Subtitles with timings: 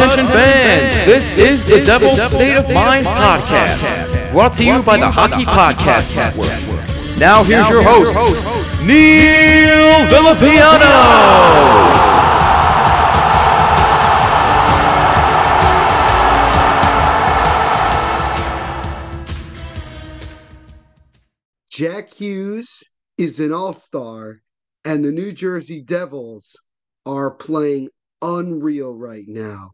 [0.00, 5.10] Attention fans, this is the Devil's State of Mind podcast, brought to you by the
[5.10, 7.18] Hockey Podcast Network.
[7.18, 8.16] Now here's your host,
[8.82, 10.88] Neil Villapiano.
[21.70, 22.82] Jack Hughes
[23.18, 24.40] is an all star,
[24.82, 26.56] and the New Jersey Devils
[27.04, 27.90] are playing
[28.22, 29.72] unreal right now.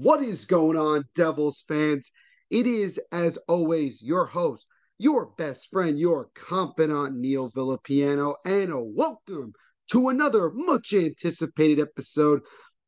[0.00, 2.12] What is going on, Devils fans?
[2.50, 4.64] It is, as always, your host,
[4.96, 9.54] your best friend, your confidant, Neil Villapiano, and a welcome
[9.90, 12.42] to another much anticipated episode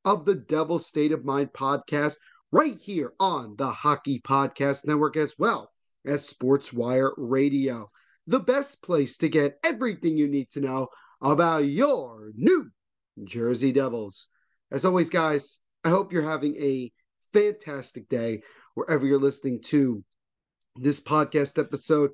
[0.05, 2.15] of the Devil State of Mind podcast,
[2.53, 5.73] right here on the Hockey Podcast Network, as well
[6.07, 7.91] as Sports Wire Radio,
[8.29, 10.87] the best place to get everything you need to know
[11.21, 12.71] about your New
[13.25, 14.29] Jersey Devils.
[14.71, 16.93] As always, guys, I hope you're having a
[17.33, 18.43] fantastic day
[18.75, 20.03] wherever you're listening to
[20.77, 22.11] this podcast episode.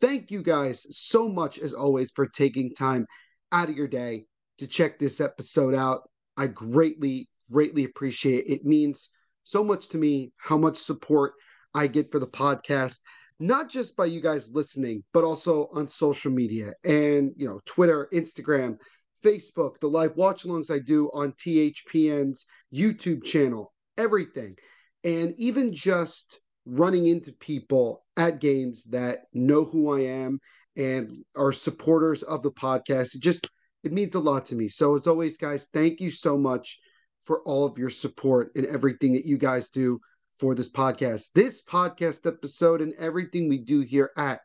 [0.00, 3.06] Thank you guys so much, as always, for taking time
[3.52, 4.26] out of your day
[4.58, 6.02] to check this episode out.
[6.36, 8.52] I greatly, greatly appreciate it.
[8.52, 9.10] It means
[9.44, 11.32] so much to me how much support
[11.74, 12.98] I get for the podcast,
[13.40, 18.08] not just by you guys listening, but also on social media and, you know, Twitter,
[18.12, 18.76] Instagram,
[19.24, 24.56] Facebook, the live watch alongs I do on THPN's YouTube channel, everything.
[25.04, 30.40] And even just running into people at games that know who I am
[30.76, 33.14] and are supporters of the podcast.
[33.14, 33.48] It just
[33.84, 34.68] it means a lot to me.
[34.68, 36.78] So as always, guys, thank you so much
[37.24, 40.00] for all of your support and everything that you guys do
[40.38, 41.32] for this podcast.
[41.32, 44.40] This podcast episode and everything we do here at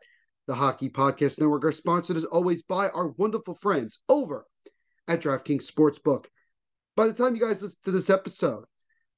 [0.48, 4.46] the Hockey Podcast Network are sponsored as always by our wonderful friends over
[5.08, 6.26] at DraftKings Sportsbook.
[6.96, 8.66] By the time you guys listen to this episode,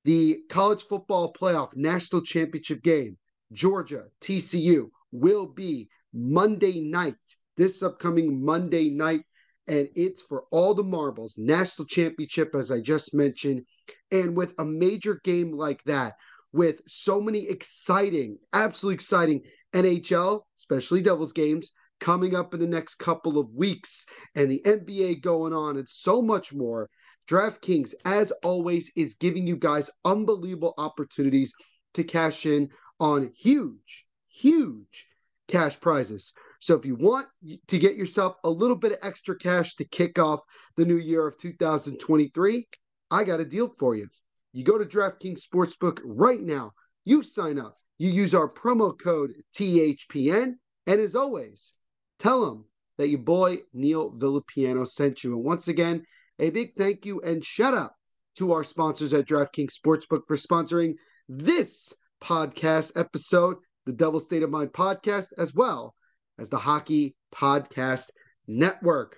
[0.06, 3.18] the college football playoff national championship game,
[3.52, 7.16] Georgia TCU, will be Monday night,
[7.58, 9.22] this upcoming Monday night.
[9.68, 13.64] And it's for all the marbles, national championship, as I just mentioned.
[14.12, 16.14] And with a major game like that,
[16.54, 19.42] with so many exciting, absolutely exciting
[19.74, 24.06] NHL, especially Devils games, coming up in the next couple of weeks
[24.36, 26.90] and the NBA going on and so much more.
[27.30, 31.53] DraftKings, as always, is giving you guys unbelievable opportunities
[31.94, 32.69] to cash in
[33.00, 35.08] on huge, huge
[35.47, 36.34] cash prizes.
[36.59, 37.28] So if you want
[37.68, 40.41] to get yourself a little bit of extra cash to kick off
[40.78, 42.68] the new year of 2023,
[43.12, 44.08] I got a deal for you.
[44.53, 46.72] You go to DraftKings Sportsbook right now,
[47.03, 50.53] you sign up, you use our promo code THPN,
[50.88, 51.72] and as always,
[52.19, 52.66] Tell them
[52.97, 55.35] that your boy Neil Villapiano sent you.
[55.35, 56.06] And once again,
[56.40, 57.91] a big thank you and shout out
[58.38, 60.96] to our sponsors at DraftKings Sportsbook for sponsoring
[61.29, 65.96] this podcast episode, the Devil State of Mind podcast, as well
[66.38, 68.09] as the Hockey Podcast
[68.47, 69.18] Network.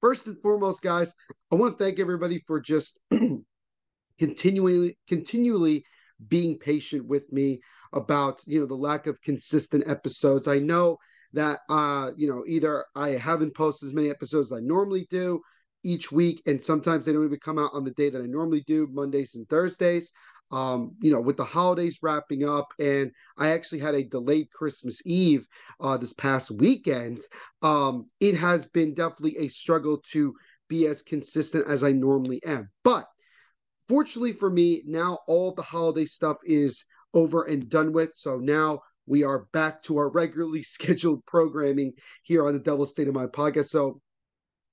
[0.00, 1.14] First and foremost, guys,
[1.50, 2.98] I want to thank everybody for just
[4.18, 5.84] continually, continually
[6.28, 7.60] being patient with me
[7.92, 10.48] about you know the lack of consistent episodes.
[10.48, 10.98] I know
[11.34, 15.40] that uh you know either I haven't posted as many episodes as I normally do
[15.82, 18.62] each week, and sometimes they don't even come out on the day that I normally
[18.66, 20.12] do, Mondays and Thursdays.
[20.50, 25.00] Um, you know, with the holidays wrapping up, and I actually had a delayed Christmas
[25.06, 25.46] Eve
[25.80, 27.22] uh, this past weekend.
[27.62, 30.34] Um, it has been definitely a struggle to
[30.68, 32.68] be as consistent as I normally am.
[32.84, 33.06] But
[33.88, 36.84] fortunately for me, now all the holiday stuff is
[37.14, 38.12] over and done with.
[38.14, 41.92] So now we are back to our regularly scheduled programming
[42.22, 43.66] here on the Devil State of Mind podcast.
[43.66, 44.00] So,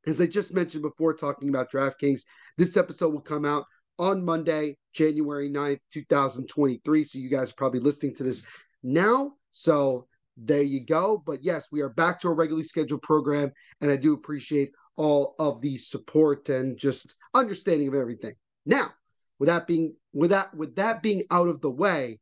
[0.08, 2.22] as I just mentioned before, talking about DraftKings,
[2.58, 3.66] this episode will come out
[3.98, 7.04] on Monday, January 9th, 2023.
[7.04, 8.46] So, you guys are probably listening to this
[8.84, 9.34] now.
[9.52, 10.08] So,
[10.38, 11.22] there you go.
[11.26, 13.52] But yes, we are back to our regularly scheduled program,
[13.82, 18.34] and I do appreciate all of the support and just understanding of everything.
[18.66, 18.92] Now,
[19.40, 22.20] with that being with that with that being out of the way,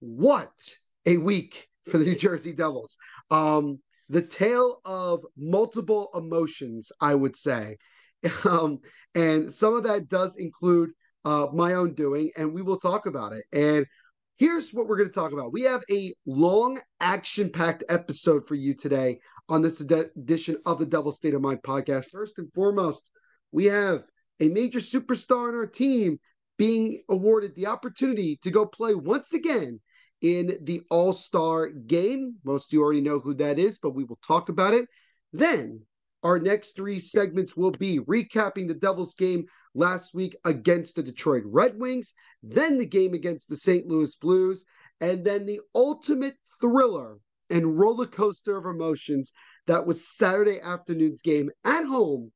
[0.00, 0.52] what
[1.06, 2.96] a week for the New Jersey Devils.
[3.30, 3.78] Um,
[4.08, 7.78] the tale of multiple emotions, I would say.
[8.48, 8.78] Um,
[9.14, 10.92] and some of that does include
[11.26, 13.44] uh, my own doing, and we will talk about it.
[13.52, 13.84] And
[14.36, 15.52] here's what we're going to talk about.
[15.52, 19.20] We have a long, action packed episode for you today
[19.50, 22.06] on this edition of the Devil State of Mind podcast.
[22.06, 23.10] First and foremost,
[23.52, 24.04] we have
[24.40, 26.18] a major superstar on our team
[26.56, 29.80] being awarded the opportunity to go play once again
[30.24, 32.36] in the All Star game.
[32.44, 34.88] Most of you already know who that is, but we will talk about it.
[35.34, 35.82] Then
[36.22, 39.44] our next three segments will be recapping the Devils game
[39.74, 43.86] last week against the Detroit Red Wings, then the game against the St.
[43.86, 44.64] Louis Blues,
[45.02, 47.18] and then the ultimate thriller
[47.50, 49.30] and roller coaster of emotions
[49.66, 52.32] that was Saturday afternoon's game at home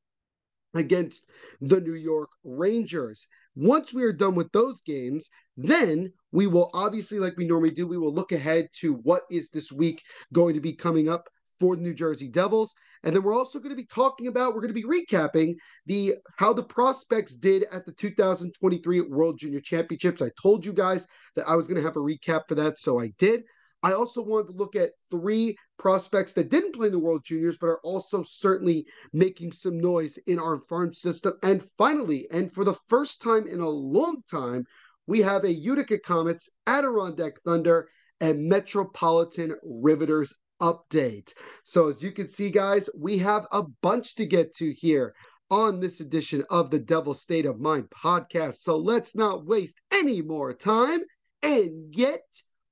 [0.75, 1.25] against
[1.63, 3.27] the New York Rangers.
[3.57, 7.87] Once we are done with those games, then we will obviously, like we normally do,
[7.87, 10.03] we will look ahead to what is this week
[10.33, 11.29] going to be coming up
[11.59, 12.75] for the New Jersey Devils.
[13.05, 15.55] And then we're also going to be talking about, we're going to be recapping
[15.87, 20.23] the how the prospects did at the 2023 World Junior Championships.
[20.23, 21.07] I told you guys
[21.37, 23.43] that I was going to have a recap for that, so I did.
[23.83, 27.57] I also wanted to look at three prospects that didn't play in the World Juniors,
[27.61, 31.35] but are also certainly making some noise in our farm system.
[31.45, 34.67] And finally, and for the first time in a long time,
[35.09, 37.89] we have a Utica Comets, Adirondack Thunder,
[38.21, 41.33] and Metropolitan Riveters update.
[41.65, 45.15] So, as you can see, guys, we have a bunch to get to here
[45.51, 48.57] on this edition of the Devil State of Mind podcast.
[48.57, 51.01] So, let's not waste any more time
[51.43, 52.21] and get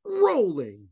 [0.05, 0.89] rolling.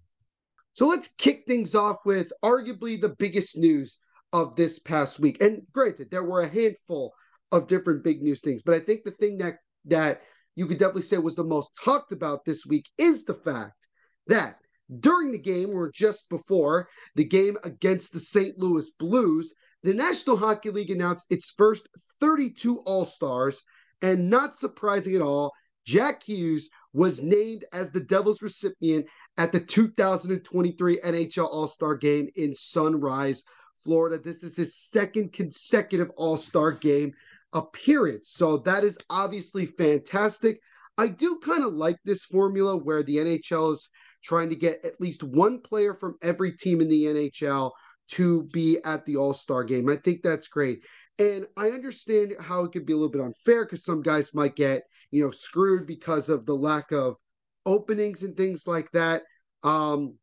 [0.73, 3.99] So, let's kick things off with arguably the biggest news
[4.33, 5.43] of this past week.
[5.43, 7.13] And granted, there were a handful
[7.53, 10.23] of different big news things, but I think the thing that that
[10.57, 13.89] you could definitely say was the most talked about this week is the fact
[14.27, 14.59] that
[15.01, 18.59] during the game, or just before the game against the St.
[18.59, 21.89] Louis Blues, the National Hockey League announced its first
[22.21, 23.63] 32 All Stars.
[24.03, 25.53] And not surprising at all,
[25.87, 29.07] Jack Hughes was named as the Devils recipient
[29.37, 33.45] at the 2023 NHL All Star game in Sunrise,
[33.83, 34.19] Florida.
[34.19, 37.13] This is his second consecutive All Star game
[37.55, 38.31] appearance.
[38.31, 40.61] So that is obviously fantastic.
[40.99, 43.89] I do kind of like this formula where the NHL is
[44.23, 47.73] trying to get at least one player from every team in the NHL
[48.07, 49.89] to be at the All Star game.
[49.89, 50.85] I think that's great.
[51.19, 54.57] And I understand how it could be a little bit unfair because some guys might
[54.57, 57.17] get, you know, screwed because of the lack of
[57.67, 59.23] openings and things like that.
[59.63, 60.17] Um,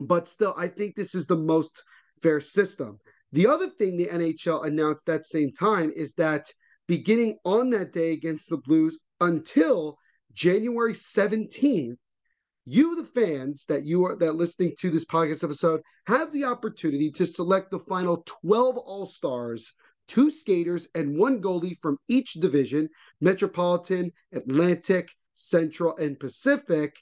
[0.00, 1.82] but still, I think this is the most
[2.22, 2.98] fair system.
[3.34, 6.46] The other thing the NHL announced that same time is that
[6.86, 9.98] beginning on that day against the Blues until
[10.32, 11.96] January 17th,
[12.64, 17.10] you the fans that you are that listening to this podcast episode have the opportunity
[17.10, 19.72] to select the final 12 all-stars
[20.06, 22.88] two skaters and one goalie from each division
[23.20, 26.94] metropolitan atlantic central and pacific.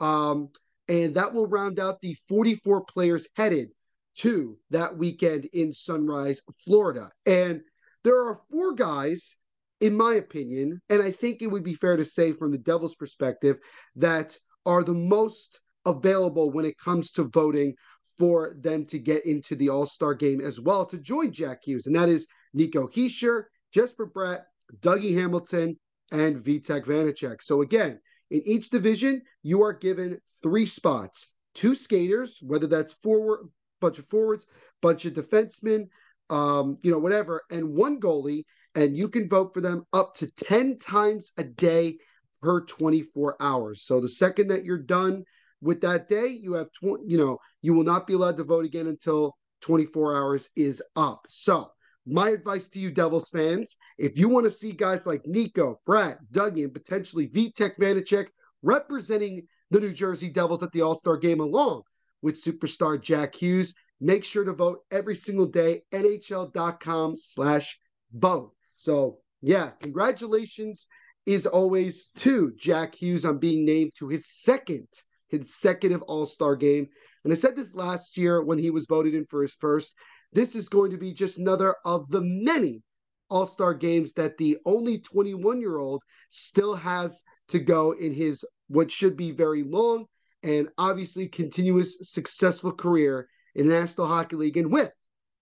[0.00, 0.50] Um,
[0.86, 3.70] and that will round out the 44 players headed
[4.18, 7.60] to that weekend in sunrise florida and
[8.04, 9.36] there are four guys
[9.80, 12.96] in my opinion and i think it would be fair to say from the devil's
[12.96, 13.58] perspective
[13.96, 14.36] that
[14.66, 17.74] are the most available when it comes to voting
[18.18, 21.86] for them to get into the All Star game as well to join Jack Hughes,
[21.86, 24.42] and that is Nico Hischier, Jesper Bratt,
[24.80, 25.78] Dougie Hamilton,
[26.10, 27.42] and Vitek Vanecek.
[27.42, 28.00] So again,
[28.30, 33.48] in each division, you are given three spots: two skaters, whether that's forward,
[33.80, 34.46] bunch of forwards,
[34.82, 35.88] bunch of defensemen,
[36.30, 38.44] um, you know, whatever, and one goalie,
[38.74, 41.96] and you can vote for them up to ten times a day
[42.40, 43.82] per 24 hours.
[43.82, 45.24] So the second that you're done
[45.60, 48.64] with that day, you have 20, you know, you will not be allowed to vote
[48.64, 51.26] again until 24 hours is up.
[51.28, 51.68] So
[52.06, 56.18] my advice to you, Devils fans, if you want to see guys like Nico, Bratt,
[56.32, 58.28] Dougie, and potentially Vitek Vanecek
[58.62, 61.82] representing the New Jersey Devils at the All-Star game along
[62.22, 67.78] with superstar Jack Hughes, make sure to vote every single day, nhl.com slash
[68.12, 68.52] vote.
[68.76, 70.86] So yeah, congratulations
[71.26, 74.88] is always to Jack Hughes on being named to his second
[75.30, 76.88] consecutive All Star game.
[77.24, 79.94] And I said this last year when he was voted in for his first.
[80.32, 82.82] This is going to be just another of the many
[83.28, 88.44] All Star games that the only 21 year old still has to go in his
[88.68, 90.06] what should be very long
[90.42, 94.92] and obviously continuous successful career in the National Hockey League and with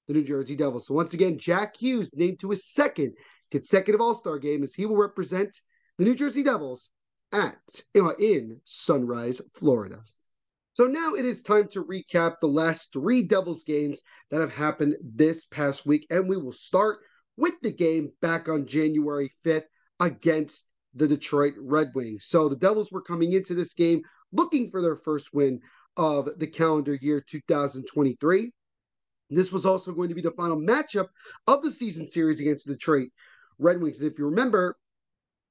[0.09, 0.87] the New Jersey Devils.
[0.87, 3.15] So once again, Jack Hughes named to his second
[3.51, 5.55] consecutive All Star game as he will represent
[5.99, 6.91] the New Jersey Devils
[7.33, 7.59] at
[7.95, 10.01] in Sunrise, Florida.
[10.75, 14.97] So now it is time to recap the last three Devils games that have happened
[15.03, 16.99] this past week, and we will start
[17.37, 19.65] with the game back on January 5th
[20.01, 22.27] against the Detroit Red Wings.
[22.27, 24.03] So the Devils were coming into this game
[24.33, 25.61] looking for their first win
[25.97, 28.51] of the calendar year 2023.
[29.31, 31.09] This was also going to be the final matchup
[31.47, 33.09] of the season series against the Detroit
[33.59, 33.99] Red Wings.
[33.99, 34.77] And if you remember,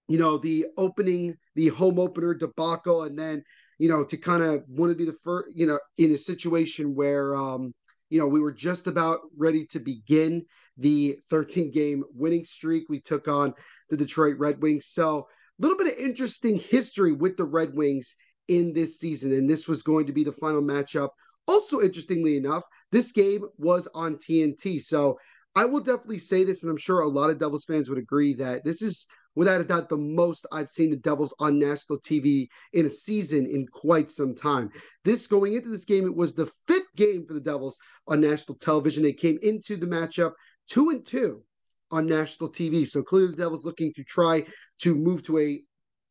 [0.08, 3.44] you know, the opening, the home opener debacle, and then,
[3.80, 6.96] you know, to kind of want to be the first, you know, in a situation
[6.96, 7.74] where, um,
[8.10, 10.46] you know, we were just about ready to begin
[10.78, 12.86] the 13 game winning streak.
[12.88, 13.54] We took on
[13.90, 14.86] the Detroit Red Wings.
[14.86, 15.28] So,
[15.58, 18.16] a little bit of interesting history with the Red Wings
[18.48, 19.32] in this season.
[19.34, 21.10] And this was going to be the final matchup.
[21.48, 24.82] Also, interestingly enough, this game was on TNT.
[24.82, 25.20] So,
[25.58, 28.34] I will definitely say this, and I'm sure a lot of Devils fans would agree
[28.34, 32.48] that this is without a doubt the most I've seen the Devils on national TV
[32.74, 34.70] in a season in quite some time.
[35.04, 38.58] This going into this game, it was the fifth game for the Devils on national
[38.58, 39.04] television.
[39.04, 40.34] They came into the matchup
[40.68, 41.44] two and two
[41.92, 42.88] on national TV.
[42.88, 44.46] So clearly the Devils looking to try
[44.80, 45.62] to move to a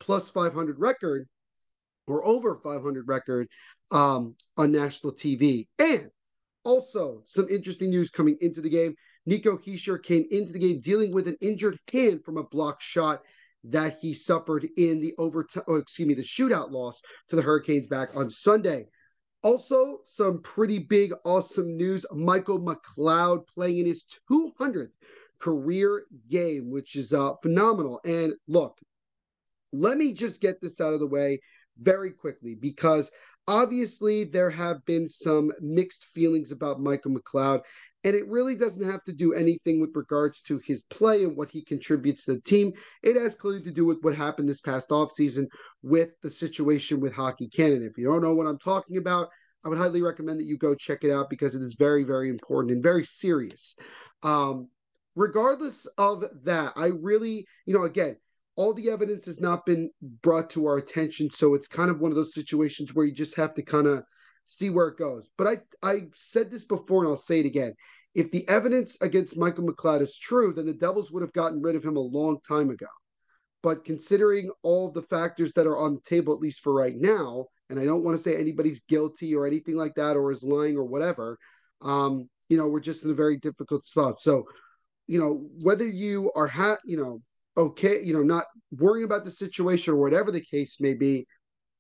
[0.01, 1.29] plus 500 record
[2.07, 3.49] or over 500 record
[3.91, 5.67] um, on national TV.
[5.79, 6.11] And
[6.65, 8.95] also some interesting news coming into the game.
[9.27, 13.23] Nico Hischier came into the game dealing with an injured hand from a block shot
[13.65, 17.87] that he suffered in the overtime, oh, excuse me, the shootout loss to the Hurricanes
[17.87, 18.87] back on Sunday.
[19.43, 22.05] Also, some pretty big, awesome news.
[22.13, 24.93] Michael McLeod playing in his 200th
[25.39, 28.01] career game, which is uh, phenomenal.
[28.05, 28.79] And look,
[29.73, 31.41] let me just get this out of the way
[31.79, 33.11] very quickly because
[33.47, 37.63] obviously there have been some mixed feelings about Michael McLeod.
[38.05, 41.51] And it really doesn't have to do anything with regards to his play and what
[41.51, 42.73] he contributes to the team.
[43.03, 45.47] It has clearly to do with what happened this past offseason
[45.83, 47.87] with the situation with Hockey Canada.
[47.87, 49.31] If you don't know what I'm talking about,
[49.65, 52.29] I would highly recommend that you go check it out because it is very, very
[52.29, 53.75] important and very serious.
[54.23, 54.69] Um,
[55.17, 58.17] regardless of that, I really, you know, again,
[58.57, 59.91] all the evidence has not been
[60.23, 61.31] brought to our attention.
[61.31, 64.05] So it's kind of one of those situations where you just have to kind of
[64.45, 65.29] see where it goes.
[65.37, 67.75] But I I said this before and I'll say it again.
[68.15, 71.75] If the evidence against Michael McLeod is true, then the Devils would have gotten rid
[71.75, 72.87] of him a long time ago.
[73.63, 77.47] But considering all the factors that are on the table, at least for right now,
[77.71, 80.77] and I don't want to say anybody's guilty or anything like that or is lying
[80.77, 81.39] or whatever,
[81.81, 84.19] um, you know, we're just in a very difficult spot.
[84.19, 84.45] So,
[85.07, 87.23] you know, whether you are ha- you know,
[87.57, 91.27] okay, you know, not worrying about the situation or whatever the case may be,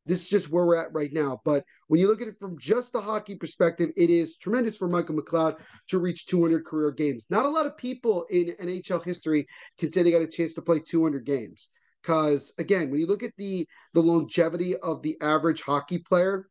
[0.07, 1.41] this is just where we're at right now.
[1.45, 4.89] But when you look at it from just the hockey perspective, it is tremendous for
[4.89, 7.27] Michael McLeod to reach 200 career games.
[7.31, 9.47] Not a lot of people in NHL history
[9.79, 11.71] can say they got a chance to play 200 games.
[12.03, 16.49] Because again, when you look at the the longevity of the average hockey player,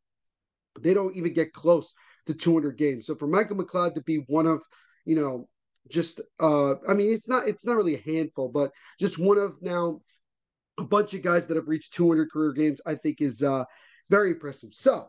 [0.80, 1.94] they don't even get close
[2.26, 3.06] to 200 games.
[3.06, 4.64] So for Michael McLeod to be one of,
[5.06, 5.48] you know,
[5.90, 9.62] just uh I mean it's not it's not really a handful, but just one of
[9.62, 10.02] now
[10.78, 13.64] a bunch of guys that have reached 200 career games, I think is uh,
[14.10, 14.74] very impressive.
[14.74, 15.08] So,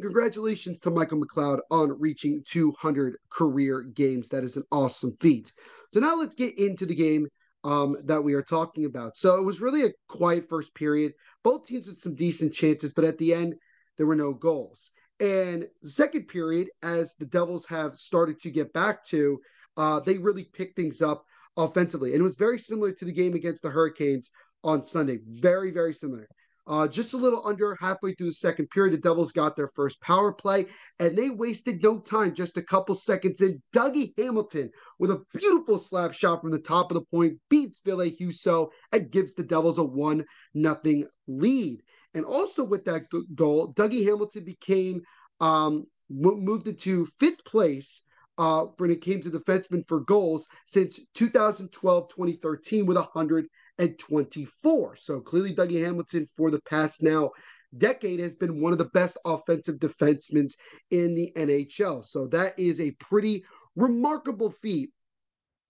[0.00, 4.28] congratulations to Michael McLeod on reaching 200 career games.
[4.28, 5.52] That is an awesome feat.
[5.92, 7.26] So, now let's get into the game
[7.64, 9.16] um, that we are talking about.
[9.16, 11.12] So, it was really a quiet first period.
[11.42, 13.56] Both teams with some decent chances, but at the end,
[13.96, 14.92] there were no goals.
[15.18, 19.38] And second period, as the Devils have started to get back to,
[19.80, 21.24] uh, they really picked things up
[21.56, 22.12] offensively.
[22.12, 24.30] And it was very similar to the game against the Hurricanes
[24.62, 25.20] on Sunday.
[25.26, 26.28] Very, very similar.
[26.66, 29.98] Uh, just a little under halfway through the second period, the Devils got their first
[30.02, 30.66] power play,
[30.98, 32.34] and they wasted no time.
[32.34, 36.90] Just a couple seconds in, Dougie Hamilton with a beautiful slap shot from the top
[36.90, 41.80] of the point beats Ville Husso and gives the Devils a one nothing lead.
[42.12, 45.00] And also with that goal, Dougie Hamilton became
[45.40, 48.02] um, moved into fifth place
[48.40, 54.96] uh, when it came to defensemen for goals since 2012-2013 with 124.
[54.96, 57.32] So clearly, Dougie Hamilton for the past now
[57.76, 60.50] decade has been one of the best offensive defensemen
[60.90, 62.02] in the NHL.
[62.02, 63.44] So that is a pretty
[63.76, 64.90] remarkable feat,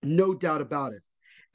[0.05, 1.03] no doubt about it.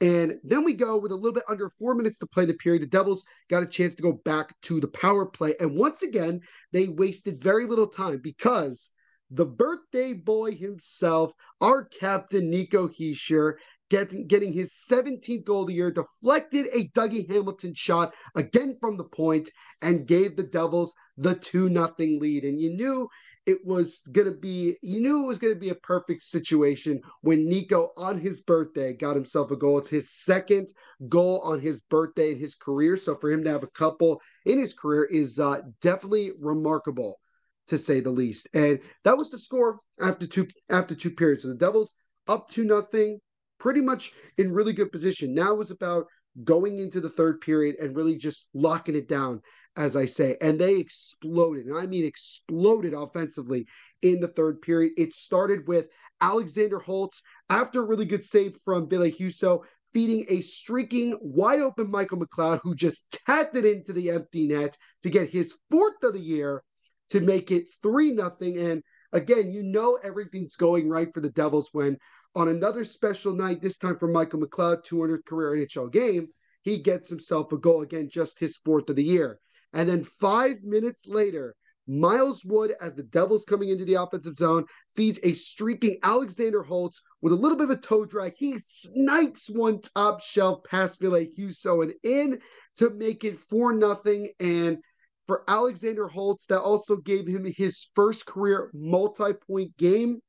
[0.02, 2.82] And then we go with a little bit under four minutes to play the period.
[2.82, 5.54] The Devils got a chance to go back to the power play.
[5.60, 6.42] And once again,
[6.72, 8.90] they wasted very little time because
[9.30, 13.54] the birthday boy himself, our captain Nico Hischier,
[13.90, 18.96] getting, getting his 17th goal of the year, deflected a Dougie Hamilton shot again from
[18.96, 19.50] the point,
[19.82, 22.44] and gave the Devils the 2 nothing lead.
[22.44, 23.08] And you knew
[23.46, 27.90] it was to be, you knew it was to be a perfect situation when Nico,
[27.96, 29.78] on his birthday, got himself a goal.
[29.78, 30.68] It's his second
[31.08, 32.96] goal on his birthday in his career.
[32.96, 37.20] So for him to have a couple in his career is uh, definitely remarkable
[37.68, 38.48] to say the least.
[38.54, 41.42] And that was the score after two after two periods.
[41.42, 41.94] So the Devils
[42.28, 43.20] up to nothing
[43.58, 45.34] pretty much in really good position.
[45.34, 46.06] Now it was about
[46.44, 49.40] going into the third period and really just locking it down,
[49.76, 50.36] as I say.
[50.40, 53.66] And they exploded, and I mean exploded offensively
[54.02, 54.92] in the third period.
[54.98, 55.88] It started with
[56.20, 61.90] Alexander Holtz after a really good save from Ville Husso, feeding a streaking, wide open
[61.90, 66.12] Michael McLeod, who just tapped it into the empty net to get his fourth of
[66.12, 66.62] the year
[67.10, 68.58] to make it 3 nothing.
[68.58, 68.82] And
[69.12, 71.98] again, you know everything's going right for the Devils when
[72.34, 76.28] on another special night, this time for Michael McLeod, 200th career NHL game,
[76.62, 79.38] he gets himself a goal again, just his fourth of the year.
[79.72, 81.54] And then five minutes later,
[81.86, 87.00] Miles Wood, as the Devils coming into the offensive zone, feeds a streaking Alexander Holtz
[87.22, 88.34] with a little bit of a toe drag.
[88.36, 92.40] He snipes one top shelf past Ville Husso and in
[92.76, 94.30] to make it 4 nothing.
[94.40, 94.78] And
[95.26, 100.20] for Alexander Holtz, that also gave him his first career multi point game.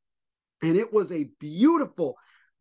[0.64, 2.16] And it was a beautiful,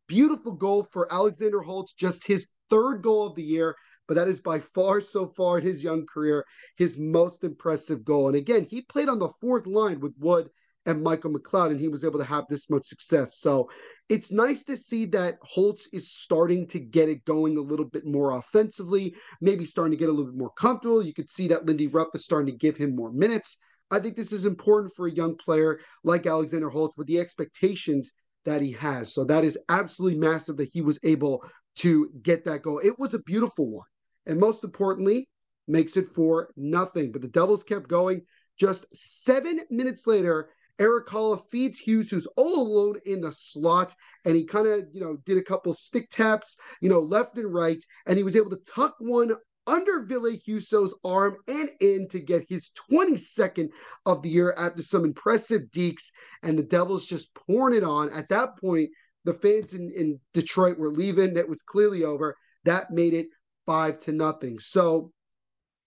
[0.06, 3.74] beautiful goal for Alexander Holtz, just his third goal of the year.
[4.06, 6.44] But that is by far, so far in his young career,
[6.76, 8.28] his most impressive goal.
[8.28, 10.48] And again, he played on the fourth line with Wood
[10.86, 13.38] and Michael McLeod, and he was able to have this much success.
[13.38, 13.68] So
[14.08, 18.06] it's nice to see that Holtz is starting to get it going a little bit
[18.06, 21.02] more offensively, maybe starting to get a little bit more comfortable.
[21.02, 23.56] You could see that Lindy Ruff is starting to give him more minutes.
[23.90, 28.12] I think this is important for a young player like Alexander Holtz with the expectations
[28.44, 29.12] that he has.
[29.12, 31.44] So that is absolutely massive that he was able
[31.76, 32.80] to get that goal.
[32.82, 33.86] It was a beautiful one.
[34.26, 35.28] And most importantly,
[35.68, 37.12] makes it for nothing.
[37.12, 38.22] But the Devils kept going.
[38.58, 44.37] Just seven minutes later, Erik Haula feeds Hughes, who's all alone in the slot, and
[44.37, 47.83] he kind of, you know, did a couple stick taps, you know, left and right,
[48.06, 49.33] and he was able to tuck one
[49.66, 53.71] under Ville Husso's arm and in to get his 22nd
[54.04, 56.11] of the year after some impressive dekes,
[56.42, 58.11] and the Devils just pouring it on.
[58.11, 58.90] At that point,
[59.25, 61.35] the fans in, in Detroit were leaving.
[61.35, 62.37] That was clearly over.
[62.64, 63.26] That made it
[63.66, 64.59] five to nothing.
[64.61, 65.11] So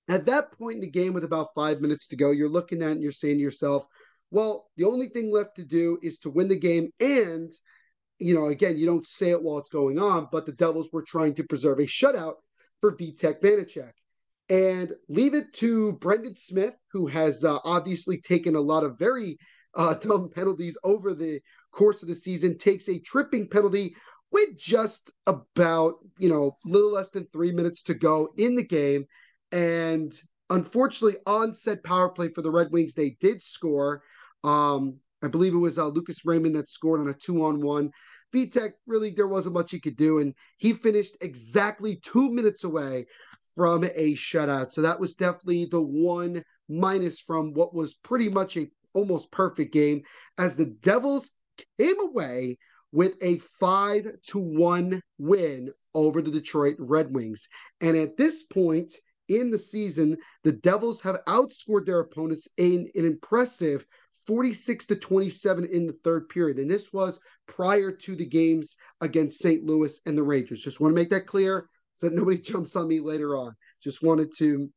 [0.09, 2.91] at that point in the game, with about five minutes to go, you're looking at
[2.91, 3.85] and you're saying to yourself,
[4.31, 6.91] well, the only thing left to do is to win the game.
[6.99, 7.51] And,
[8.19, 11.03] you know, again, you don't say it while it's going on, but the Devils were
[11.03, 12.35] trying to preserve a shutout
[12.81, 13.91] for Vitek Vanecek.
[14.49, 19.37] And leave it to Brendan Smith, who has uh, obviously taken a lot of very
[19.75, 21.39] uh, dumb penalties over the
[21.71, 23.95] course of the season, takes a tripping penalty
[24.31, 29.05] with just about, you know, little less than three minutes to go in the game.
[29.51, 30.11] And
[30.49, 34.03] unfortunately, on said power play for the Red Wings, they did score.
[34.43, 37.91] Um, I believe it was uh, Lucas Raymond that scored on a two on one.
[38.33, 40.19] Vitek, really, there wasn't much he could do.
[40.19, 43.05] And he finished exactly two minutes away
[43.55, 44.71] from a shutout.
[44.71, 49.73] So that was definitely the one minus from what was pretty much a almost perfect
[49.73, 50.01] game
[50.37, 51.29] as the Devils
[51.77, 52.57] came away
[52.91, 57.47] with a five to one win over the Detroit Red Wings.
[57.81, 58.93] And at this point
[59.27, 63.85] in the season, the Devils have outscored their opponents in an impressive
[64.29, 66.59] 46 to 27 in the third period.
[66.59, 69.63] And this was prior to the games against St.
[69.63, 70.61] Louis and the Rangers.
[70.61, 73.55] Just want to make that clear so that nobody jumps on me later on.
[73.81, 74.69] Just wanted to,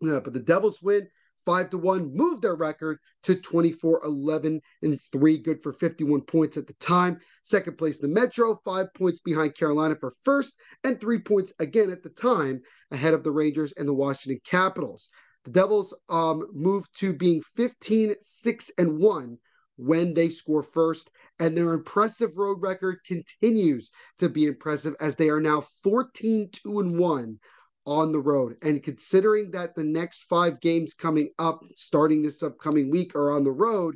[0.00, 1.08] yeah, but the Devils win
[1.44, 6.56] five to one, moved their record to 24 11 and three, good for 51 points
[6.56, 7.18] at the time.
[7.42, 12.04] Second place, the Metro, five points behind Carolina for first, and three points again at
[12.04, 12.60] the time
[12.92, 15.08] ahead of the Rangers and the Washington Capitals.
[15.46, 19.38] The Devils um, moved to being 15 6 and 1
[19.76, 25.28] when they score first, and their impressive road record continues to be impressive as they
[25.28, 27.38] are now 14 2 and 1
[27.86, 28.56] on the road.
[28.62, 33.44] And considering that the next five games coming up, starting this upcoming week, are on
[33.44, 33.94] the road,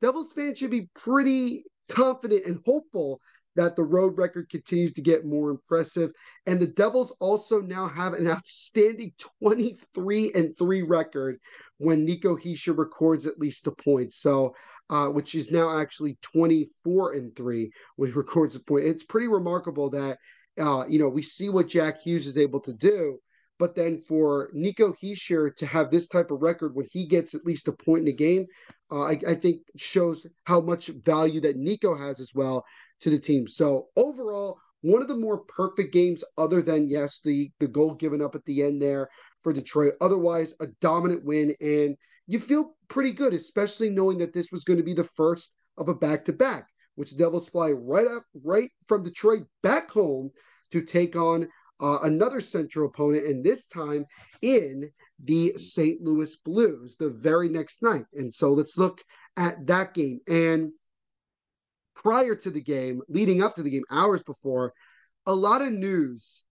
[0.00, 3.20] Devils fans should be pretty confident and hopeful
[3.56, 6.12] that the road record continues to get more impressive.
[6.46, 11.38] And the Devils also now have an outstanding 23 and 3 record
[11.78, 14.12] when Nico Hischier records at least a point.
[14.12, 14.54] So,
[14.90, 18.84] uh, which is now actually 24 and 3 when he records a point.
[18.86, 20.18] It's pretty remarkable that
[20.58, 23.20] uh, you know, we see what Jack Hughes is able to do,
[23.58, 27.44] but then for Nico Hischier to have this type of record when he gets at
[27.44, 28.46] least a point in a game,
[28.90, 32.64] uh, I, I, think shows how much value that Nico has as well
[33.00, 33.46] to the team.
[33.46, 38.22] So overall, one of the more perfect games, other than yes, the the goal given
[38.22, 39.08] up at the end there
[39.42, 39.94] for Detroit.
[40.00, 44.78] Otherwise, a dominant win, and you feel pretty good, especially knowing that this was going
[44.78, 46.66] to be the first of a back to back
[46.98, 50.32] which Devils fly right up right from Detroit back home
[50.72, 51.48] to take on
[51.80, 54.04] uh, another central opponent, and this time
[54.42, 54.90] in
[55.22, 56.00] the St.
[56.02, 58.04] Louis Blues the very next night.
[58.14, 59.02] And so let's look
[59.36, 60.20] at that game.
[60.28, 60.72] And
[61.94, 64.72] prior to the game, leading up to the game, hours before,
[65.26, 66.44] a lot of news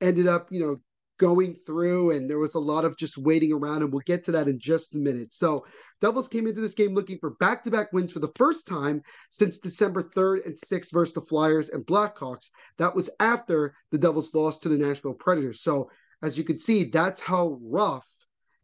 [0.00, 0.76] ended up, you know,
[1.18, 4.32] going through, and there was a lot of just waiting around, and we'll get to
[4.32, 5.32] that in just a minute.
[5.32, 5.64] So,
[6.00, 9.02] Devils came into this game looking for back to back wins for the first time
[9.30, 12.50] since December 3rd and 6th versus the Flyers and Blackhawks.
[12.78, 15.62] That was after the Devils lost to the Nashville Predators.
[15.62, 15.90] So,
[16.22, 18.08] as you can see, that's how rough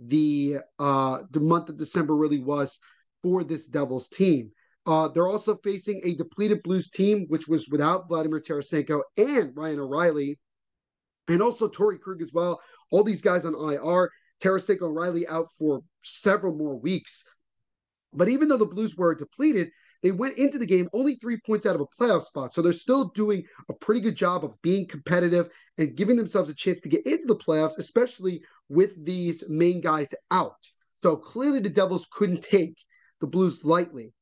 [0.02, 2.78] the uh the month of December really was
[3.22, 4.50] for this Devils team.
[4.86, 9.80] Uh, they're also facing a depleted Blues team, which was without Vladimir Tarasenko and Ryan
[9.80, 10.38] O'Reilly,
[11.30, 12.60] and also Torey Krug as well.
[12.90, 14.10] All these guys on IR.
[14.42, 17.22] Tarasenko Riley out for several more weeks.
[18.12, 19.70] But even though the Blues were depleted,
[20.02, 22.52] they went into the game only three points out of a playoff spot.
[22.52, 26.54] So they're still doing a pretty good job of being competitive and giving themselves a
[26.54, 30.56] chance to get into the playoffs, especially with these main guys out.
[30.98, 32.76] So clearly the Devils couldn't take
[33.20, 34.14] the Blues lightly.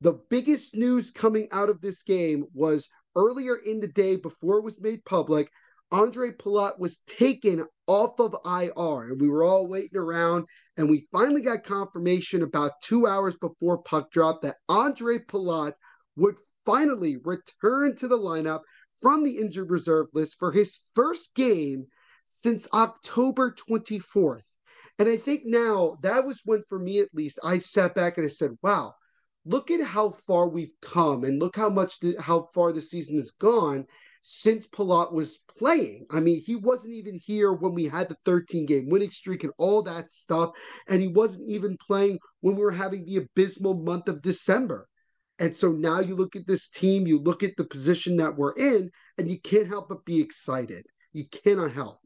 [0.00, 4.64] The biggest news coming out of this game was earlier in the day before it
[4.64, 5.50] was made public.
[5.92, 10.44] Ondrej Palat was taken off of IR, and we were all waiting around.
[10.76, 15.72] And we finally got confirmation about two hours before puck drop that Ondrej Palat
[16.16, 18.60] would finally return to the lineup
[19.00, 21.86] from the injured reserve list for his first game
[22.26, 24.42] since October 24th.
[24.98, 28.26] And I think now that was when, for me at least, I sat back and
[28.26, 28.94] I said, wow,
[29.46, 33.16] look at how far we've come and look how much, the, how far the season
[33.18, 33.86] has gone
[34.30, 36.04] since Palat was playing.
[36.10, 39.54] I mean, he wasn't even here when we had the 13 game winning streak and
[39.56, 40.50] all that stuff.
[40.86, 44.86] And he wasn't even playing when we were having the abysmal month of December.
[45.38, 48.52] And so now you look at this team, you look at the position that we're
[48.52, 50.84] in, and you can't help but be excited.
[51.14, 52.00] You cannot help.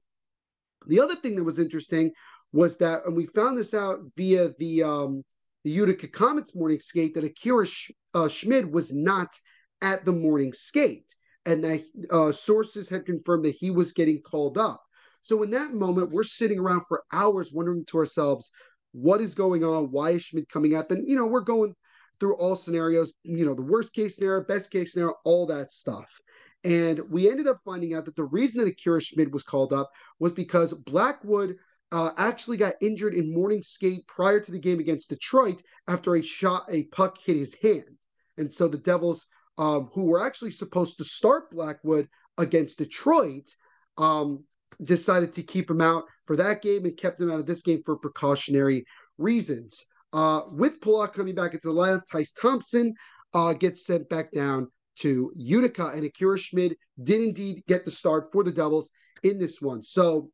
[0.86, 2.12] The other thing that was interesting
[2.52, 5.24] was that, and we found this out via the um,
[5.64, 9.34] the Utica Comets morning skate, that Akira Sch- uh, Schmid was not
[9.80, 11.06] at the morning skate,
[11.46, 14.82] and that uh, sources had confirmed that he was getting called up.
[15.20, 18.50] So in that moment, we're sitting around for hours wondering to ourselves,
[18.92, 19.90] what is going on?
[19.90, 20.90] Why is Schmid coming up?
[20.90, 21.74] And you know, we're going
[22.20, 26.20] through all scenarios, you know, the worst case scenario, best case scenario, all that stuff.
[26.64, 29.90] And we ended up finding out that the reason that Akira Schmid was called up
[30.20, 31.56] was because Blackwood
[31.90, 36.22] uh, actually got injured in morning skate prior to the game against Detroit after a
[36.22, 37.96] shot, a puck hit his hand.
[38.38, 39.26] And so the Devils,
[39.58, 43.48] um, who were actually supposed to start Blackwood against Detroit,
[43.98, 44.44] um,
[44.82, 47.82] decided to keep him out for that game and kept him out of this game
[47.84, 48.84] for precautionary
[49.18, 49.86] reasons.
[50.12, 52.94] Uh, with Palat coming back into the lineup, Tyce Thompson
[53.34, 58.30] uh, gets sent back down to Utica, and Akira Schmid did indeed get the start
[58.32, 58.90] for the Devils
[59.22, 59.82] in this one.
[59.82, 60.30] So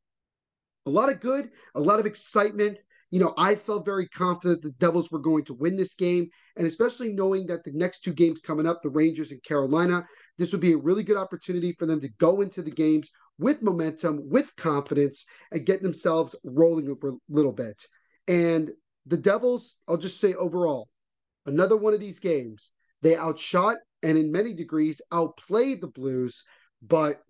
[0.87, 2.78] a lot of good, a lot of excitement.
[3.10, 6.66] You know, I felt very confident the Devils were going to win this game, and
[6.66, 10.60] especially knowing that the next two games coming up, the Rangers and Carolina, this would
[10.60, 14.54] be a really good opportunity for them to go into the games with momentum, with
[14.56, 17.82] confidence, and get themselves rolling a little bit.
[18.26, 18.70] And
[19.06, 20.88] the Devils, I'll just say overall,
[21.46, 26.44] another one of these games, they outshot and in many degrees outplayed the Blues,
[26.82, 27.22] but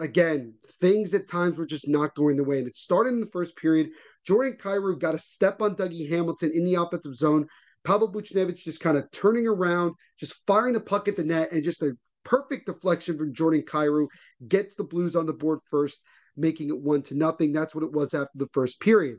[0.00, 2.58] again, things at times were just not going the way.
[2.58, 3.90] And it started in the first period.
[4.28, 7.46] Jordan Kyrou got a step on Dougie Hamilton in the offensive zone.
[7.82, 11.64] Pavel Buchnevich just kind of turning around, just firing the puck at the net, and
[11.64, 14.06] just a perfect deflection from Jordan Kyrou
[14.46, 16.02] gets the Blues on the board first,
[16.36, 17.54] making it one to nothing.
[17.54, 19.16] That's what it was after the first period.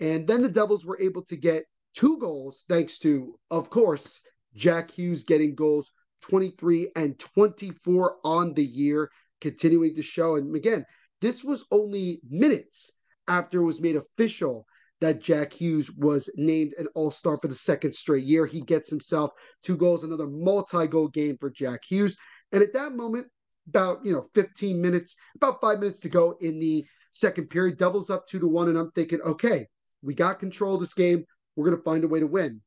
[0.00, 1.62] And then the Devils were able to get
[1.94, 4.20] two goals, thanks to, of course,
[4.56, 5.92] Jack Hughes getting goals
[6.22, 9.08] 23 and 24 on the year
[9.40, 10.34] continuing to show.
[10.34, 10.84] And again,
[11.20, 12.90] this was only minutes
[13.28, 14.66] after it was made official
[15.00, 18.46] that Jack Hughes was named an All Star for the second straight year.
[18.46, 19.30] He gets himself
[19.62, 22.16] two goals, another multi goal game for Jack Hughes.
[22.52, 23.28] And at that moment,
[23.68, 28.10] about you know 15 minutes, about five minutes to go in the second period, Devils
[28.10, 29.66] up two to one, and I'm thinking, okay,
[30.02, 31.24] we got control of this game.
[31.54, 32.60] We're going to find a way to win.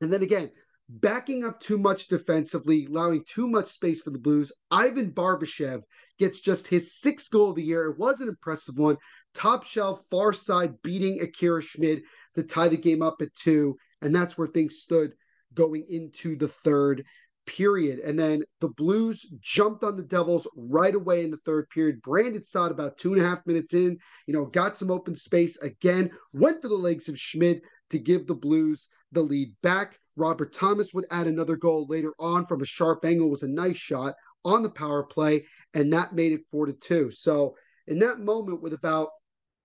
[0.00, 0.50] And then again,
[1.00, 4.52] backing up too much defensively, allowing too much space for the Blues.
[4.70, 5.82] Ivan Barbashev
[6.18, 7.86] gets just his sixth goal of the year.
[7.86, 8.96] It was an impressive one.
[9.34, 12.02] Top shelf, far side, beating Akira Schmid
[12.34, 13.76] to tie the game up at two.
[14.02, 15.12] And that's where things stood
[15.54, 17.04] going into the third
[17.46, 17.98] period.
[18.00, 22.02] And then the Blues jumped on the Devils right away in the third period.
[22.02, 25.56] Brandon Saad about two and a half minutes in, you know, got some open space
[25.58, 29.98] again, went to the legs of Schmid to give the Blues the lead back.
[30.16, 33.30] Robert Thomas would add another goal later on from a sharp angle.
[33.30, 35.44] Was a nice shot on the power play,
[35.74, 37.10] and that made it four to two.
[37.10, 39.08] So in that moment, with about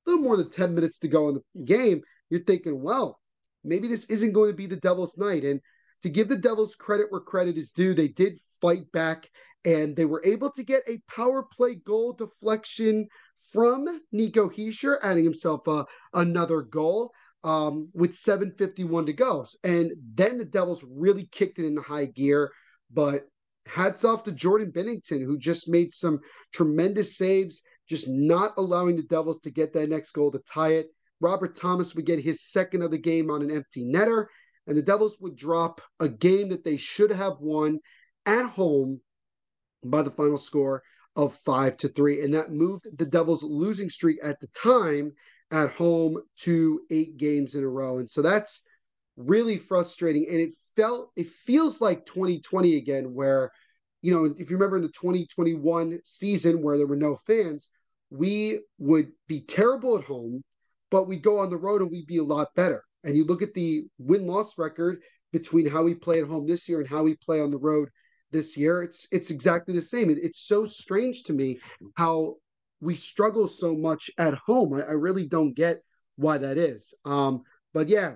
[0.05, 3.19] a little more than 10 minutes to go in the game, you're thinking, well,
[3.63, 5.43] maybe this isn't going to be the Devils' night.
[5.43, 5.61] And
[6.03, 9.29] to give the Devils credit where credit is due, they did fight back
[9.65, 13.07] and they were able to get a power play goal deflection
[13.51, 17.11] from Nico Hischier, adding himself uh, another goal
[17.43, 19.45] um, with 7.51 to go.
[19.63, 22.51] And then the Devils really kicked it into high gear.
[22.91, 23.27] But
[23.67, 26.19] hats off to Jordan Binnington, who just made some
[26.53, 30.87] tremendous saves, just not allowing the Devils to get that next goal to tie it.
[31.19, 34.27] Robert Thomas would get his second of the game on an empty netter,
[34.67, 37.79] and the Devils would drop a game that they should have won
[38.25, 39.01] at home
[39.83, 40.83] by the final score
[41.15, 42.23] of five to three.
[42.23, 45.13] And that moved the Devils' losing streak at the time
[45.51, 47.99] at home to eight games in a row.
[47.99, 48.63] And so that's
[49.15, 50.27] really frustrating.
[50.29, 53.51] And it felt, it feels like 2020 again, where,
[54.01, 57.69] you know, if you remember in the 2021 season where there were no fans,
[58.09, 60.43] we would be terrible at home,
[60.91, 62.83] but we'd go on the road and we'd be a lot better.
[63.03, 66.67] And you look at the win loss record between how we play at home this
[66.67, 67.89] year and how we play on the road
[68.31, 68.83] this year.
[68.83, 70.09] It's it's exactly the same.
[70.09, 71.59] It, it's so strange to me
[71.95, 72.35] how
[72.81, 74.73] we struggle so much at home.
[74.73, 75.81] I, I really don't get
[76.15, 76.93] why that is.
[77.05, 78.15] Um, but yeah,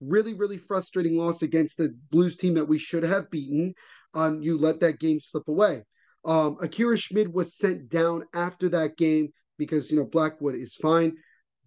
[0.00, 3.74] really, really frustrating loss against the Blues team that we should have beaten.
[4.14, 5.84] Um, you let that game slip away.
[6.24, 11.16] Um, Akira Schmid was sent down after that game because you know Blackwood is fine,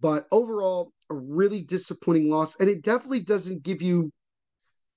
[0.00, 4.10] but overall a really disappointing loss, and it definitely doesn't give you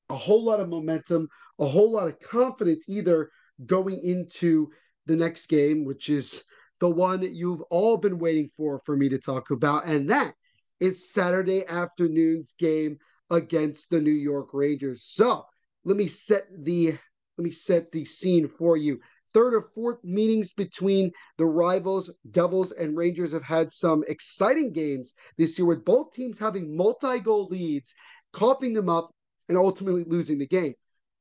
[0.10, 1.27] a whole lot of momentum,
[1.60, 3.29] a whole lot of confidence either
[3.65, 4.69] going into
[5.05, 6.43] the next game, which is
[6.79, 10.33] the one you've all been waiting for for me to talk about, and that
[10.79, 12.97] is Saturday afternoon's game
[13.29, 15.03] against the New York Rangers.
[15.03, 15.45] So
[15.83, 16.97] let me set the
[17.37, 18.99] let me set the scene for you.
[19.33, 25.13] Third or fourth meetings between the rivals, Devils and Rangers have had some exciting games
[25.37, 27.93] this year with both teams having multi-goal leads,
[28.31, 29.11] coughing them up
[29.49, 30.73] and ultimately losing the game.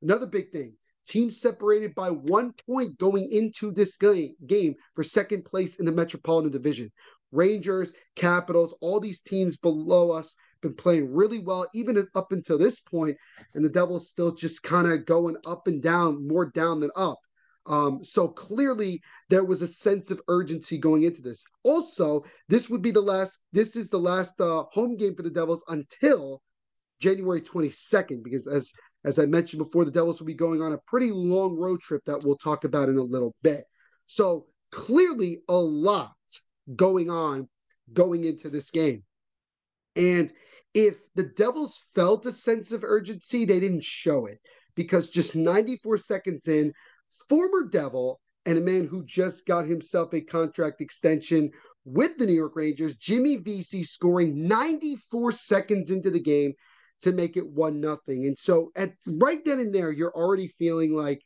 [0.03, 0.75] Another big thing
[1.07, 5.92] teams separated by one point going into this game, game for second place in the
[5.92, 6.90] Metropolitan Division.
[7.33, 12.81] Rangers, Capitals, all these teams below us been playing really well, even up until this
[12.81, 13.16] point,
[13.55, 17.19] and the Devils still just kind of going up and down, more down than up.
[17.66, 21.45] Um, so clearly there was a sense of urgency going into this.
[21.64, 23.40] Also, this would be the last.
[23.53, 26.42] This is the last uh, home game for the Devils until
[27.01, 28.73] January 22nd, because as
[29.07, 32.03] as I mentioned before, the Devils will be going on a pretty long road trip
[32.07, 33.64] that we'll talk about in a little bit.
[34.07, 36.12] So clearly a lot
[36.75, 37.49] going on
[37.92, 39.05] going into this game.
[39.95, 40.31] And
[40.75, 44.38] if the Devils felt a sense of urgency, they didn't show it
[44.75, 46.73] because just 94 seconds in,
[47.29, 51.53] former Devil and a man who just got himself a contract extension
[51.85, 56.55] with the New York Rangers, Jimmy Vesey scoring 94 seconds into the game
[57.03, 58.27] to make it one nothing.
[58.27, 61.23] And so at right then and there, you're already feeling like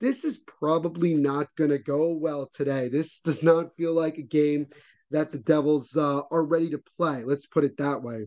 [0.00, 2.88] this is probably not going to go well today.
[2.88, 4.66] This does not feel like a game
[5.10, 7.22] that the Devils uh, are ready to play.
[7.24, 8.26] Let's put it that way.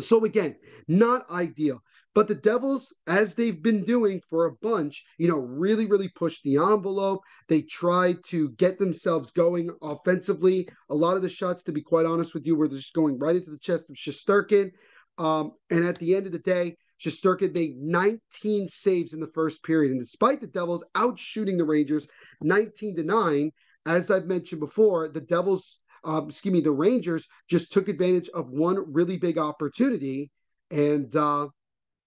[0.00, 0.56] So again,
[0.88, 1.82] not ideal.
[2.14, 6.42] But the Devils, as they've been doing for a bunch, you know, really, really pushed
[6.42, 7.20] the envelope.
[7.48, 10.68] They tried to get themselves going offensively.
[10.90, 13.36] A lot of the shots, to be quite honest with you, were just going right
[13.36, 14.72] into the chest of Shesterkin.
[15.18, 19.62] Um, and at the end of the day, Shesterkin made 19 saves in the first
[19.64, 19.90] period.
[19.90, 22.06] And despite the Devils outshooting the Rangers
[22.40, 23.50] 19 to 9,
[23.86, 28.50] as I've mentioned before, the Devils, um, excuse me, the Rangers just took advantage of
[28.50, 30.30] one really big opportunity
[30.70, 31.48] and uh,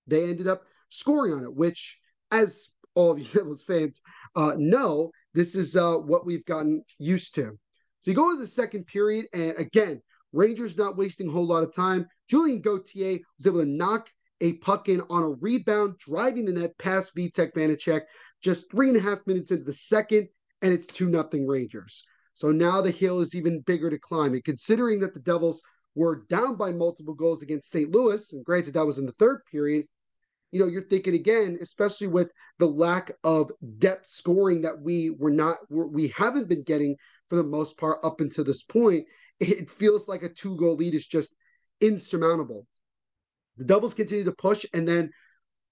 [0.07, 1.99] they ended up scoring on it, which,
[2.31, 4.01] as all of you Devils fans
[4.35, 7.57] uh, know, this is uh, what we've gotten used to.
[8.01, 10.01] So you go to the second period, and again,
[10.35, 12.07] Rangers not wasting a whole lot of time.
[12.29, 14.09] Julien Gauthier was able to knock
[14.41, 18.01] a puck in on a rebound, driving the net past Vitek Vanecek
[18.43, 20.27] just three and a half minutes into the second,
[20.61, 22.03] and it's 2 nothing Rangers.
[22.33, 24.33] So now the hill is even bigger to climb.
[24.33, 25.61] And considering that the Devils
[25.95, 27.89] were down by multiple goals against St.
[27.89, 29.85] Louis, and granted that was in the third period,
[30.51, 35.31] you know, you're thinking again, especially with the lack of depth scoring that we were
[35.31, 36.95] not, we haven't been getting
[37.29, 39.05] for the most part up until this point,
[39.39, 41.35] it feels like a two goal lead is just
[41.81, 42.65] insurmountable.
[43.57, 45.11] The Devils continue to push, and then,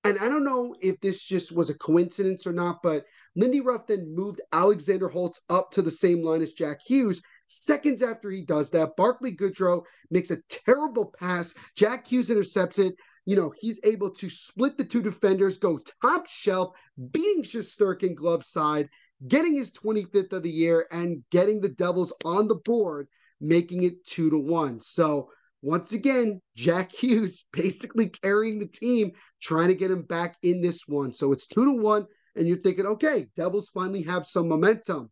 [0.04, 3.88] and I don't know if this just was a coincidence or not, but Lindy Ruff
[3.88, 7.22] then moved Alexander Holtz up to the same line as Jack Hughes.
[7.48, 11.54] Seconds after he does that, Barclay Goodrow makes a terrible pass.
[11.76, 12.96] Jack Hughes intercepts it.
[13.26, 16.76] You know, he's able to split the two defenders, go top shelf,
[17.12, 18.90] beating Shesterkin glove side,
[19.28, 23.08] getting his 25th of the year, and getting the Devils on the board,
[23.42, 24.80] making it two to one.
[24.80, 25.30] So
[25.62, 30.88] once again, Jack Hughes basically carrying the team, trying to get him back in this
[30.88, 31.14] one.
[31.14, 35.10] So it's two to one, and you're thinking, okay, Devils finally have some momentum.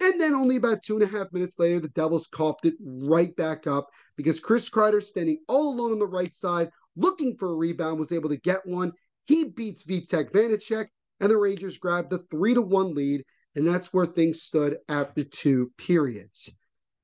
[0.00, 3.34] And then only about two and a half minutes later, the Devils coughed it right
[3.34, 7.56] back up because Chris Kreider, standing all alone on the right side, looking for a
[7.56, 8.92] rebound, was able to get one.
[9.24, 10.86] He beats Vitek Vanecek,
[11.20, 13.24] and the Rangers grabbed the three to one lead,
[13.56, 16.50] and that's where things stood after two periods.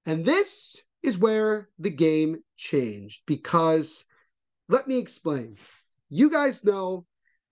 [0.07, 4.05] And this is where the game changed because
[4.69, 5.57] let me explain.
[6.09, 7.07] You guys know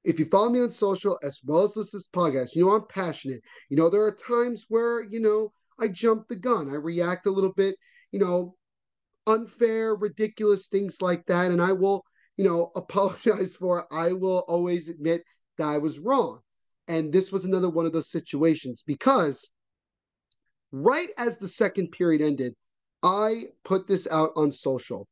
[0.05, 2.75] if you follow me on social as well as listen to this podcast, you know
[2.75, 3.43] I'm passionate.
[3.69, 6.71] You know, there are times where, you know, I jump the gun.
[6.71, 7.77] I react a little bit,
[8.11, 8.57] you know,
[9.27, 11.51] unfair, ridiculous things like that.
[11.51, 12.05] And I will,
[12.37, 13.87] you know, apologize for.
[13.93, 15.23] I will always admit
[15.59, 16.41] that I was wrong.
[16.88, 19.49] And this was another one of those situations because
[20.73, 22.55] right as the second period ended,
[23.03, 25.09] I put this out on social.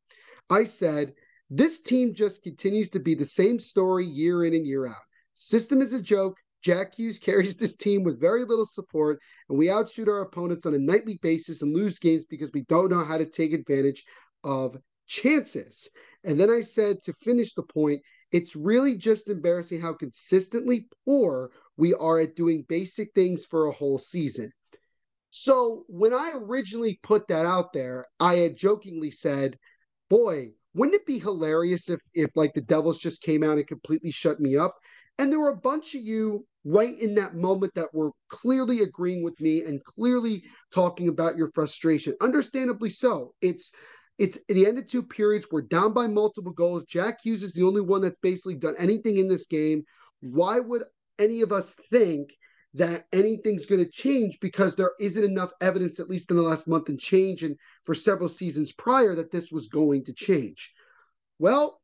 [0.49, 1.13] I said,
[1.49, 5.03] this team just continues to be the same story year in and year out.
[5.35, 6.37] System is a joke.
[6.61, 9.19] Jack Hughes carries this team with very little support,
[9.49, 12.89] and we outshoot our opponents on a nightly basis and lose games because we don't
[12.89, 14.05] know how to take advantage
[14.43, 15.89] of chances.
[16.23, 21.51] And then I said to finish the point, it's really just embarrassing how consistently poor
[21.75, 24.51] we are at doing basic things for a whole season.
[25.31, 29.57] So when I originally put that out there, I had jokingly said,
[30.09, 34.11] boy, wouldn't it be hilarious if if like the Devils just came out and completely
[34.11, 34.75] shut me up?
[35.17, 39.23] And there were a bunch of you right in that moment that were clearly agreeing
[39.23, 42.13] with me and clearly talking about your frustration.
[42.21, 43.33] Understandably so.
[43.41, 43.71] It's
[44.17, 45.47] it's at the end of two periods.
[45.49, 46.83] We're down by multiple goals.
[46.85, 49.83] Jack Hughes is the only one that's basically done anything in this game.
[50.19, 50.83] Why would
[51.17, 52.31] any of us think
[52.73, 56.67] that anything's going to change because there isn't enough evidence, at least in the last
[56.67, 60.73] month and change, and for several seasons prior, that this was going to change.
[61.37, 61.81] Well,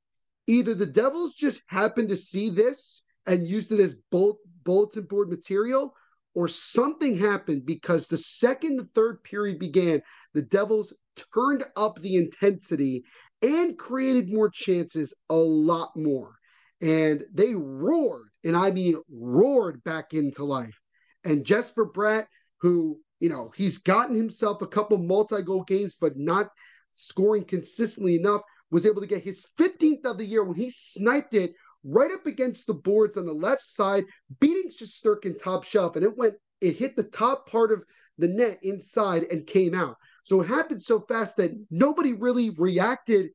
[0.47, 5.93] either the Devils just happened to see this and used it as bulletin board material,
[6.34, 10.02] or something happened because the second the third period began,
[10.34, 10.93] the Devils
[11.34, 13.04] turned up the intensity
[13.41, 16.36] and created more chances, a lot more.
[16.80, 20.80] And they roared and I mean roared back into life.
[21.24, 22.28] And Jesper Bratt,
[22.62, 26.50] who, you know, he's gotten himself a couple multi goal games, but not
[26.96, 31.34] scoring consistently enough, was able to get his 15th of the year when he sniped
[31.34, 34.06] it right up against the boards on the left side,
[34.40, 35.96] beating Shesterkin top shelf.
[35.96, 37.84] And it went, it hit the top part of
[38.18, 39.96] the net inside and came out.
[40.24, 43.30] So it happened so fast that nobody really reacted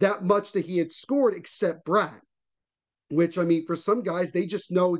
[0.00, 2.20] that much that he had scored except Bratt
[3.10, 4.98] which I mean, for some guys, they just know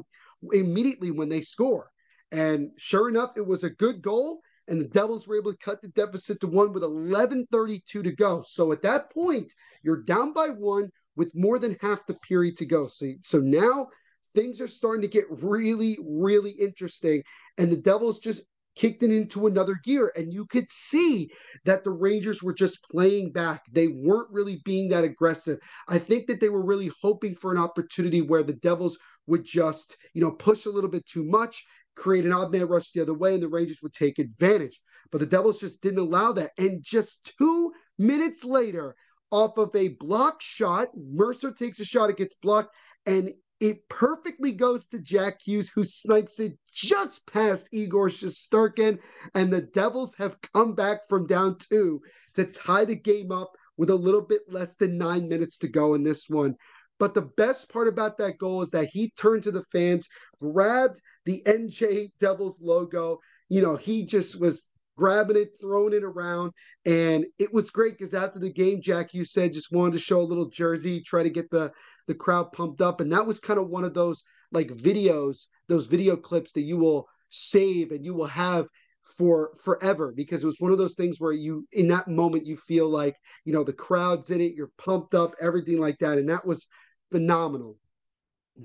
[0.52, 1.90] immediately when they score.
[2.32, 4.40] And sure enough, it was a good goal.
[4.66, 8.40] And the Devils were able to cut the deficit to one with 11.32 to go.
[8.40, 12.66] So at that point, you're down by one with more than half the period to
[12.66, 12.86] go.
[12.86, 13.88] So, so now
[14.34, 17.22] things are starting to get really, really interesting.
[17.58, 18.42] And the Devils just
[18.74, 20.12] kicked it into another gear.
[20.16, 21.30] And you could see
[21.64, 23.62] that the Rangers were just playing back.
[23.70, 25.58] They weren't really being that aggressive.
[25.88, 29.96] I think that they were really hoping for an opportunity where the Devils would just,
[30.12, 31.64] you know, push a little bit too much,
[31.96, 34.80] create an odd man rush the other way, and the Rangers would take advantage.
[35.10, 36.50] But the Devils just didn't allow that.
[36.58, 38.94] And just two minutes later,
[39.30, 42.74] off of a block shot, Mercer takes a shot, it gets blocked,
[43.06, 48.98] and it perfectly goes to Jack Hughes, who snipes it just past Igor Shesterkin.
[49.34, 52.00] And the Devils have come back from down two
[52.34, 55.94] to tie the game up with a little bit less than nine minutes to go
[55.94, 56.56] in this one.
[56.98, 60.08] But the best part about that goal is that he turned to the fans,
[60.40, 63.18] grabbed the NJ Devils logo.
[63.48, 66.52] You know, he just was grabbing it, throwing it around.
[66.86, 70.20] And it was great because after the game, Jack, you said just wanted to show
[70.20, 71.72] a little jersey, try to get the
[72.06, 73.00] the crowd pumped up.
[73.00, 76.78] And that was kind of one of those like videos, those video clips that you
[76.78, 78.66] will save and you will have
[79.04, 82.56] for forever because it was one of those things where you in that moment you
[82.56, 83.14] feel like
[83.44, 86.18] you know the crowd's in it you're pumped up everything like that.
[86.18, 86.66] And that was
[87.10, 87.76] phenomenal.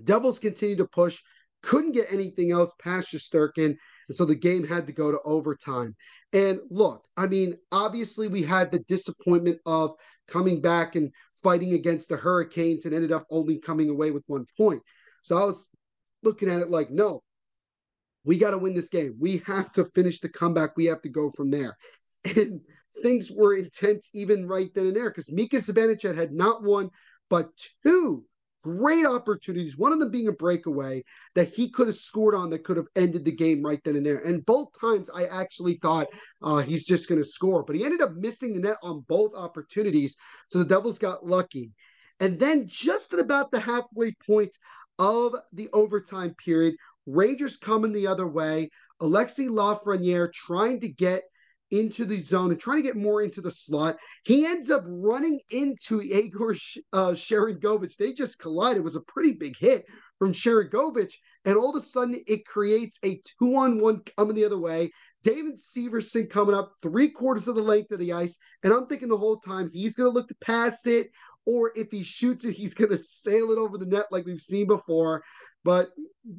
[0.03, 1.19] Devils continue to push
[1.61, 2.73] couldn't get anything else.
[2.79, 3.75] Past Shesterkin,
[4.09, 5.95] and so the game had to go to overtime.
[6.33, 9.95] And look, I mean, obviously we had the disappointment of
[10.27, 14.45] coming back and fighting against the Hurricanes and ended up only coming away with one
[14.57, 14.81] point.
[15.21, 15.69] So I was
[16.23, 17.21] looking at it like, no,
[18.25, 19.15] we got to win this game.
[19.19, 20.75] We have to finish the comeback.
[20.75, 21.77] We have to go from there.
[22.25, 22.59] And
[23.01, 26.89] things were intense even right then and there because Mika Zibanejad had not won
[27.29, 27.49] but
[27.83, 28.25] two
[28.63, 31.03] great opportunities, one of them being a breakaway
[31.35, 34.05] that he could have scored on that could have ended the game right then and
[34.05, 34.19] there.
[34.19, 36.07] And both times I actually thought
[36.41, 39.33] uh, he's just going to score, but he ended up missing the net on both
[39.35, 40.15] opportunities.
[40.49, 41.71] So the Devils got lucky.
[42.19, 44.55] And then just at about the halfway point
[44.97, 48.69] of the overtime period, Rangers coming the other way.
[49.01, 51.23] Alexi Lafreniere trying to get
[51.71, 53.97] into the zone and trying to get more into the slot.
[54.23, 56.51] He ends up running into Igor
[56.93, 57.97] uh, Sharangovich.
[57.97, 58.77] They just collide.
[58.77, 59.85] It was a pretty big hit
[60.17, 61.13] from Sharangovich,
[61.45, 64.91] and all of a sudden it creates a two-on-one coming the other way.
[65.23, 69.09] Damon Severson coming up three quarters of the length of the ice, and I'm thinking
[69.09, 71.11] the whole time he's going to look to pass it,
[71.45, 74.39] or if he shoots it, he's going to sail it over the net like we've
[74.39, 75.23] seen before.
[75.63, 75.89] But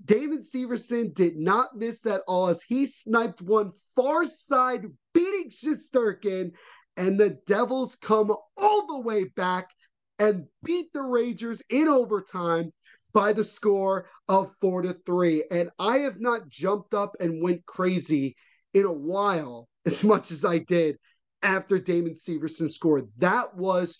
[0.05, 6.53] Damon Severson did not miss at all as he sniped one far side, beating Shesterkin,
[6.97, 9.71] and the Devils come all the way back
[10.19, 12.73] and beat the Rangers in overtime
[13.13, 15.45] by the score of four to three.
[15.51, 18.37] And I have not jumped up and went crazy
[18.75, 20.99] in a while as much as I did
[21.43, 23.09] after Damon Severson scored.
[23.19, 23.99] That was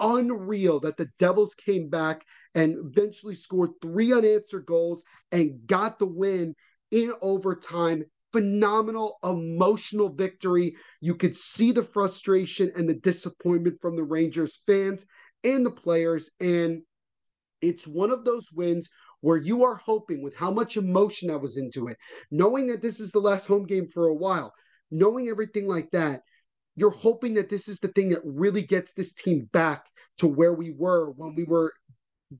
[0.00, 2.24] unreal that the Devils came back
[2.54, 6.54] and eventually scored three unanswered goals and got the win
[6.90, 8.04] in overtime.
[8.32, 10.76] Phenomenal emotional victory.
[11.00, 15.06] You could see the frustration and the disappointment from the Rangers fans
[15.42, 16.30] and the players.
[16.40, 16.82] And
[17.62, 18.88] it's one of those wins
[19.20, 21.96] where you are hoping with how much emotion that was into it,
[22.30, 24.52] knowing that this is the last home game for a while,
[24.90, 26.20] knowing everything like that,
[26.76, 29.86] you're hoping that this is the thing that really gets this team back
[30.18, 31.72] to where we were when we were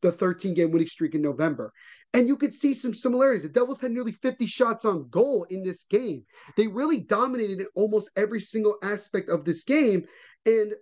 [0.02, 1.72] the 13 game winning streak in November.
[2.12, 3.42] And you could see some similarities.
[3.42, 6.24] The Devils had nearly 50 shots on goal in this game.
[6.56, 10.04] They really dominated in almost every single aspect of this game.
[10.44, 10.74] And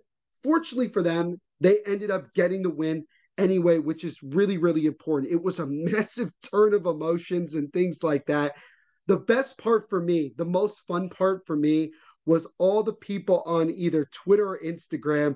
[0.43, 3.05] fortunately for them, they ended up getting the win
[3.37, 5.31] anyway, which is really, really important.
[5.31, 8.55] It was a massive turn of emotions and things like that.
[9.07, 11.91] The best part for me, the most fun part for me,
[12.25, 15.35] was all the people on either Twitter or Instagram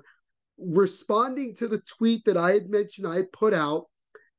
[0.57, 3.85] responding to the tweet that I had mentioned I had put out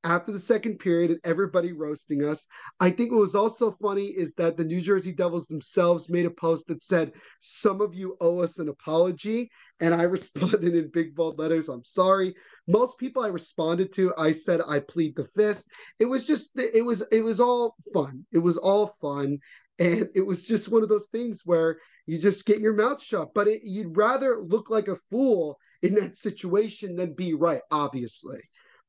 [0.04, 2.46] after the second period and everybody roasting us.
[2.78, 6.30] I think what was also funny is that the New Jersey Devils themselves made a
[6.30, 9.50] post that said, Some of you owe us an apology.
[9.80, 12.34] And I responded in big bold letters, I'm sorry.
[12.66, 15.62] Most people I responded to, I said, I plead the fifth.
[15.98, 18.24] It was just, it was, it was all fun.
[18.32, 19.38] It was all fun.
[19.78, 23.34] And it was just one of those things where you just get your mouth shut.
[23.34, 28.40] But it, you'd rather look like a fool in that situation than be right, obviously.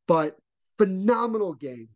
[0.07, 0.35] But
[0.77, 1.89] phenomenal game.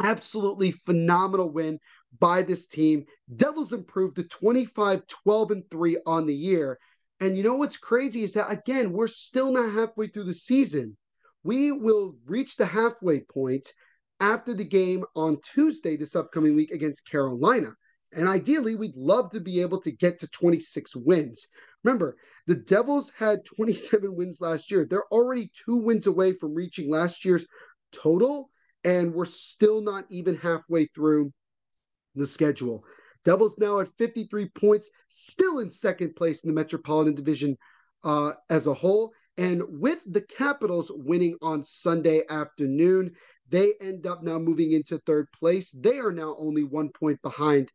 [0.00, 1.78] Absolutely phenomenal win
[2.18, 3.04] by this team.
[3.34, 6.78] Devils improved to 25, 12, and 3 on the year.
[7.20, 10.96] And you know what's crazy is that, again, we're still not halfway through the season.
[11.44, 13.72] We will reach the halfway point
[14.20, 17.68] after the game on Tuesday this upcoming week against Carolina.
[18.14, 21.48] And ideally, we'd love to be able to get to 26 wins.
[21.82, 24.84] Remember, the Devils had 27 wins last year.
[24.84, 27.46] They're already two wins away from reaching last year's
[27.92, 28.50] total,
[28.84, 31.32] and we're still not even halfway through
[32.14, 32.84] the schedule.
[33.24, 37.56] Devils now at 53 points, still in second place in the Metropolitan Division
[38.04, 39.12] uh, as a whole.
[39.38, 43.12] And with the Capitals winning on Sunday afternoon,
[43.48, 45.70] they end up now moving into third place.
[45.70, 47.70] They are now only one point behind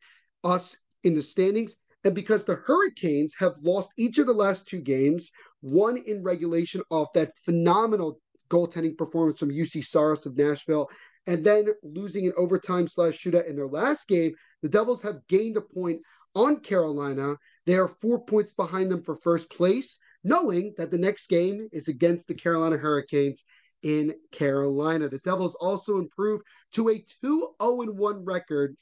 [0.48, 1.76] us in the standings.
[2.04, 5.32] And because the Hurricanes have lost each of the last two games,
[5.62, 8.20] one in regulation off that phenomenal
[8.50, 10.89] goaltending performance from Juuse Saros of Nashville,
[11.26, 15.58] and then losing in overtime slash shootout in their last game, the Devils have gained
[15.58, 16.02] a point
[16.36, 17.36] on Carolina.
[17.66, 21.89] They are four points behind them for first place, knowing that the next game is
[21.89, 23.43] against the Carolina Hurricanes
[23.84, 25.10] in Carolina.
[25.10, 28.76] The Devils also improved to a 2 0 1 record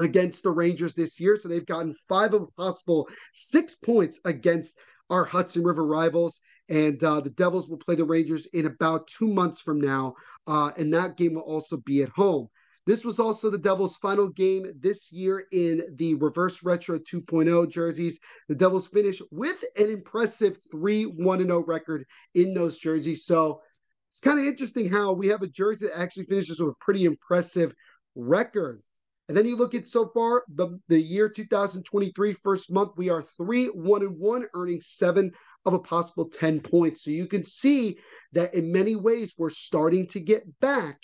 [0.00, 1.36] against the Rangers this year.
[1.36, 4.76] So they've gotten five of possible six points against
[5.10, 6.40] our Hudson River rivals.
[6.68, 10.14] And uh, the Devils will play the Rangers in about two months from now.
[10.46, 12.48] Uh, and that game will also be at home.
[12.86, 18.20] This was also the Devils' final game this year in the reverse retro 2.0 jerseys.
[18.48, 23.24] The Devils finish with an impressive 3 1 0 record in those jerseys.
[23.24, 23.62] So
[24.10, 27.04] it's kind of interesting how we have a jersey that actually finishes with a pretty
[27.04, 27.74] impressive
[28.14, 28.82] record.
[29.28, 33.22] And then you look at so far the, the year 2023, first month, we are
[33.22, 35.32] three, one, and one, earning seven
[35.64, 37.04] of a possible 10 points.
[37.04, 37.96] So you can see
[38.32, 40.98] that in many ways, we're starting to get back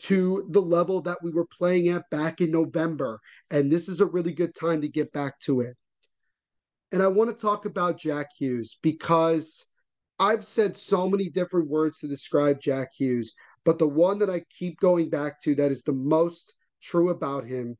[0.00, 3.20] to the level that we were playing at back in November.
[3.50, 5.76] And this is a really good time to get back to it.
[6.90, 9.64] And I want to talk about Jack Hughes because
[10.18, 13.32] I've said so many different words to describe Jack Hughes,
[13.64, 16.52] but the one that I keep going back to that is the most
[16.82, 17.76] true about him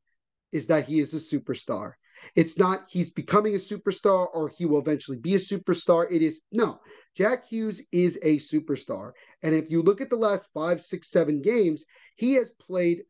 [0.53, 1.93] is that he is a superstar.
[2.37, 6.07] It's not he's becoming a superstar or he will eventually be a superstar.
[6.11, 6.81] It is no,
[7.17, 9.13] Jack Hughes is a superstar.
[9.43, 11.85] And if you look at the last five, six, seven games,
[12.17, 13.03] he has played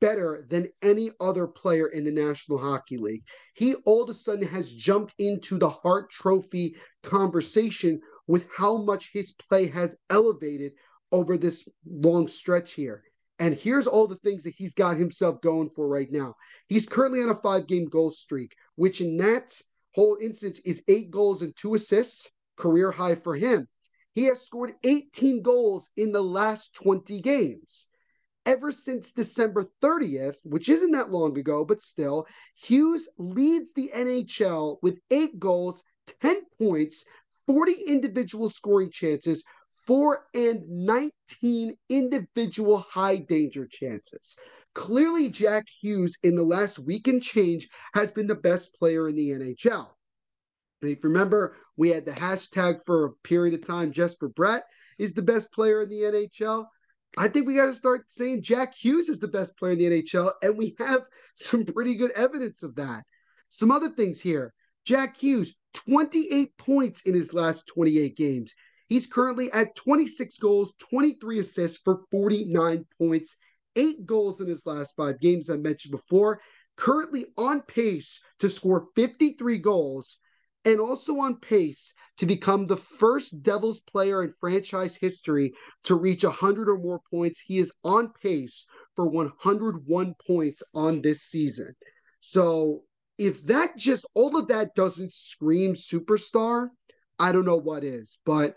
[0.00, 3.22] better than any other player in the National Hockey League.
[3.54, 9.10] He all of a sudden has jumped into the Hart Trophy conversation with how much
[9.12, 10.72] his play has elevated
[11.12, 13.02] over this long stretch here.
[13.40, 16.34] And here's all the things that he's got himself going for right now.
[16.68, 19.58] He's currently on a five game goal streak, which in that
[19.94, 23.66] whole instance is eight goals and two assists, career high for him.
[24.12, 27.86] He has scored 18 goals in the last 20 games.
[28.44, 32.26] Ever since December 30th, which isn't that long ago, but still,
[32.56, 35.82] Hughes leads the NHL with eight goals,
[36.20, 37.04] 10 points,
[37.46, 39.44] 40 individual scoring chances,
[39.86, 44.36] four and 19 individual high danger chances.
[44.74, 49.16] Clearly, Jack Hughes in the last week and change has been the best player in
[49.16, 49.88] the NHL.
[50.82, 54.62] And if you remember, we had the hashtag for a period of time, Jesper Bratt
[54.98, 56.66] is the best player in the NHL.
[57.18, 60.02] I think we got to start saying Jack Hughes is the best player in the
[60.02, 61.02] NHL, and we have
[61.34, 63.04] some pretty good evidence of that.
[63.48, 64.54] Some other things here
[64.84, 68.54] Jack Hughes, 28 points in his last 28 games.
[68.90, 73.36] He's currently at 26 goals, 23 assists for 49 points,
[73.76, 76.40] eight goals in his last five games, I mentioned before.
[76.74, 80.18] Currently on pace to score 53 goals
[80.64, 85.52] and also on pace to become the first Devils player in franchise history
[85.84, 87.38] to reach 100 or more points.
[87.38, 88.66] He is on pace
[88.96, 91.76] for 101 points on this season.
[92.18, 92.82] So,
[93.18, 96.70] if that just all of that doesn't scream superstar,
[97.20, 98.18] I don't know what is.
[98.24, 98.56] But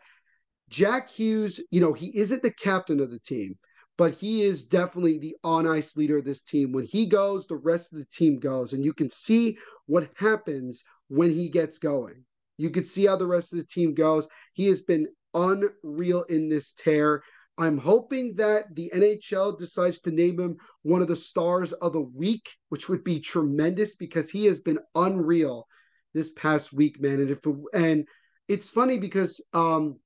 [0.73, 3.59] Jack Hughes, you know, he isn't the captain of the team,
[3.95, 6.71] but he is definitely the on ice leader of this team.
[6.71, 8.73] When he goes, the rest of the team goes.
[8.73, 12.25] And you can see what happens when he gets going.
[12.57, 14.27] You can see how the rest of the team goes.
[14.53, 17.21] He has been unreal in this tear.
[17.59, 22.01] I'm hoping that the NHL decides to name him one of the stars of the
[22.01, 25.67] week, which would be tremendous because he has been unreal
[26.15, 27.19] this past week, man.
[27.19, 28.07] And if it, and
[28.47, 29.99] it's funny because um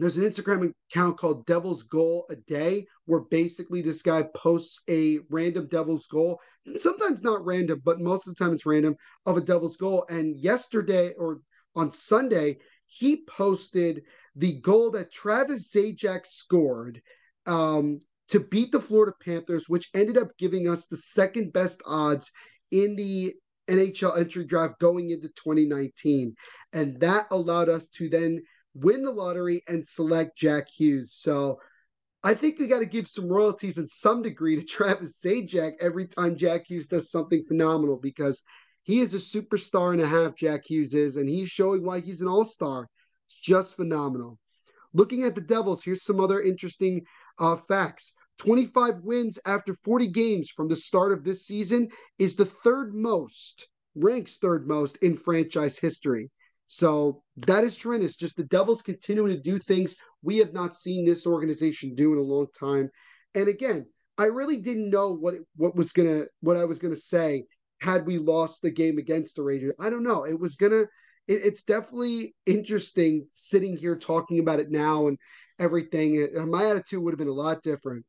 [0.00, 5.18] there's an Instagram account called Devil's Goal a Day, where basically this guy posts a
[5.28, 6.40] random Devil's Goal.
[6.76, 8.96] Sometimes not random, but most of the time it's random
[9.26, 10.06] of a Devil's Goal.
[10.08, 11.40] And yesterday or
[11.76, 14.02] on Sunday, he posted
[14.36, 17.00] the goal that Travis Zajac scored
[17.46, 22.32] um, to beat the Florida Panthers, which ended up giving us the second best odds
[22.70, 23.34] in the
[23.68, 26.34] NHL entry draft going into 2019.
[26.72, 28.42] And that allowed us to then
[28.74, 31.12] win the lottery and select Jack Hughes.
[31.14, 31.60] So
[32.22, 36.06] I think we got to give some royalties in some degree to Travis Zajac every
[36.06, 38.42] time Jack Hughes does something phenomenal because
[38.82, 42.20] he is a superstar and a half, Jack Hughes is, and he's showing why he's
[42.20, 42.88] an all star.
[43.26, 44.38] It's just phenomenal.
[44.92, 47.02] Looking at the Devils, here's some other interesting
[47.38, 48.12] uh, facts.
[48.38, 53.68] 25 wins after 40 games from the start of this season is the third most,
[53.94, 56.30] ranks third most in franchise history.
[56.72, 58.14] So that is tremendous.
[58.14, 62.18] Just the Devils continuing to do things we have not seen this organization do in
[62.20, 62.88] a long time.
[63.34, 67.42] And again, I really didn't know what what was gonna what I was gonna say
[67.80, 69.72] had we lost the game against the Rangers.
[69.80, 70.24] I don't know.
[70.24, 70.82] It was gonna.
[71.26, 75.18] It, it's definitely interesting sitting here talking about it now and
[75.58, 76.28] everything.
[76.48, 78.04] My attitude would have been a lot different.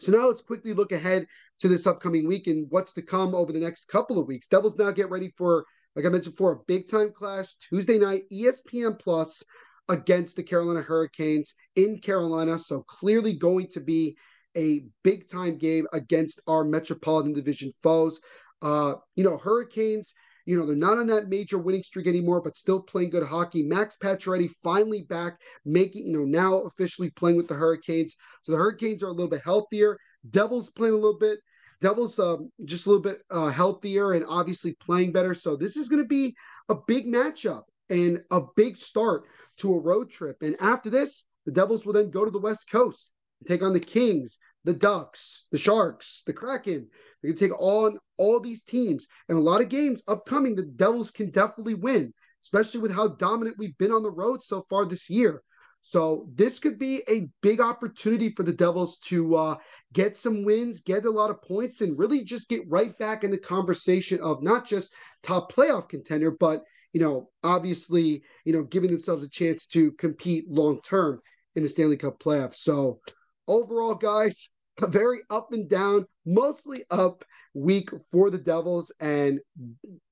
[0.00, 1.26] So now let's quickly look ahead
[1.60, 4.48] to this upcoming week and what's to come over the next couple of weeks.
[4.48, 5.66] Devils now get ready for
[5.96, 9.42] like I mentioned before, a big time clash Tuesday night, ESPN Plus
[9.88, 12.58] against the Carolina Hurricanes in Carolina.
[12.58, 14.16] So clearly going to be
[14.56, 18.20] a big time game against our Metropolitan Division foes.
[18.60, 20.12] Uh, you know, Hurricanes,
[20.44, 23.62] you know, they're not on that major winning streak anymore, but still playing good hockey.
[23.62, 28.16] Max Pacioretty finally back, making, you know, now officially playing with the Hurricanes.
[28.42, 29.98] So the Hurricanes are a little bit healthier.
[30.30, 31.40] Devils playing a little bit
[31.80, 35.34] Devils um, just a little bit uh, healthier and obviously playing better.
[35.34, 36.34] So this is going to be
[36.68, 39.24] a big matchup and a big start
[39.58, 40.36] to a road trip.
[40.42, 43.72] And after this, the Devils will then go to the West Coast and take on
[43.72, 46.88] the Kings, the Ducks, the Sharks, the Kraken.
[47.22, 50.56] They can take on all these teams and a lot of games upcoming.
[50.56, 52.12] The Devils can definitely win,
[52.42, 55.42] especially with how dominant we've been on the road so far this year.
[55.88, 59.54] So this could be a big opportunity for the Devils to uh,
[59.92, 63.30] get some wins, get a lot of points, and really just get right back in
[63.30, 68.90] the conversation of not just top playoff contender, but you know, obviously, you know, giving
[68.90, 71.20] themselves a chance to compete long term
[71.54, 72.56] in the Stanley Cup playoffs.
[72.56, 72.98] So
[73.46, 74.48] overall, guys,
[74.82, 77.24] a very up and down, mostly up
[77.54, 79.38] week for the Devils, and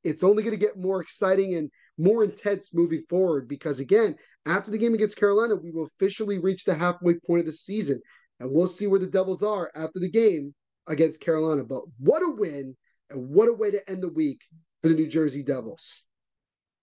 [0.04, 1.68] it's only going to get more exciting and
[1.98, 4.16] more intense moving forward because again,
[4.46, 8.00] after the game against Carolina, we will officially reach the halfway point of the season,
[8.40, 10.54] and we'll see where the Devils are after the game
[10.86, 11.64] against Carolina.
[11.64, 12.76] But what a win
[13.10, 14.40] and what a way to end the week
[14.82, 16.04] for the New Jersey Devils.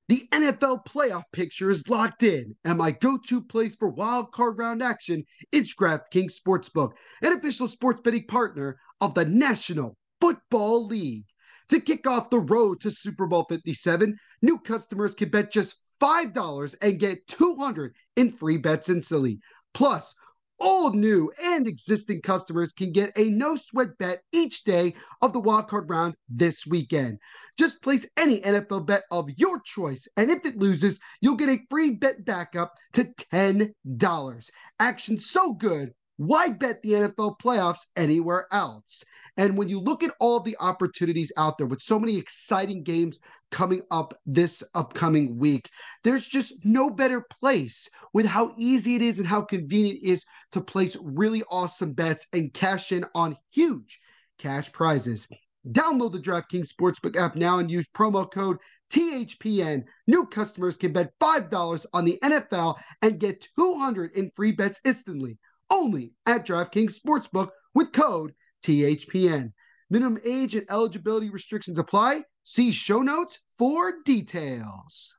[0.09, 4.57] The NFL playoff picture is locked in, and my go to place for wild card
[4.57, 6.91] round action is DraftKings Sportsbook,
[7.21, 11.23] an official sports betting partner of the National Football League.
[11.71, 16.75] To kick off the road to Super Bowl 57, new customers can bet just $5
[16.81, 19.39] and get 200 in free bets instantly.
[19.73, 20.13] Plus,
[20.59, 25.41] all new and existing customers can get a no sweat bet each day of the
[25.41, 27.19] wildcard round this weekend.
[27.57, 31.63] Just place any NFL bet of your choice, and if it loses, you'll get a
[31.69, 34.51] free bet backup to $10.
[34.77, 39.03] Action so good, why bet the NFL playoffs anywhere else?
[39.37, 43.17] And when you look at all the opportunities out there with so many exciting games
[43.49, 45.67] coming up this upcoming week,
[46.03, 50.23] there's just no better place with how easy it is and how convenient it is
[50.51, 53.99] to place really awesome bets and cash in on huge
[54.37, 55.27] cash prizes.
[55.71, 58.57] Download the DraftKings Sportsbook app now and use promo code
[58.91, 59.85] THPN.
[60.05, 65.39] New customers can bet $5 on the NFL and get 200 in free bets instantly.
[65.71, 69.53] Only at DraftKings Sportsbook with code THPN.
[69.89, 72.23] Minimum age and eligibility restrictions apply.
[72.43, 75.17] See show notes for details.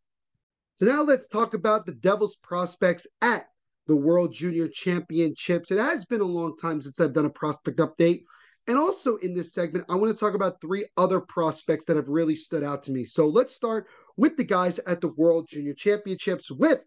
[0.75, 3.47] So now let's talk about the Devils prospects at
[3.87, 5.71] the World Junior Championships.
[5.71, 8.25] It has been a long time since I've done a prospect update.
[8.69, 12.09] And also in this segment, I want to talk about three other prospects that have
[12.09, 13.05] really stood out to me.
[13.05, 16.85] So let's start with the guys at the World Junior Championships with,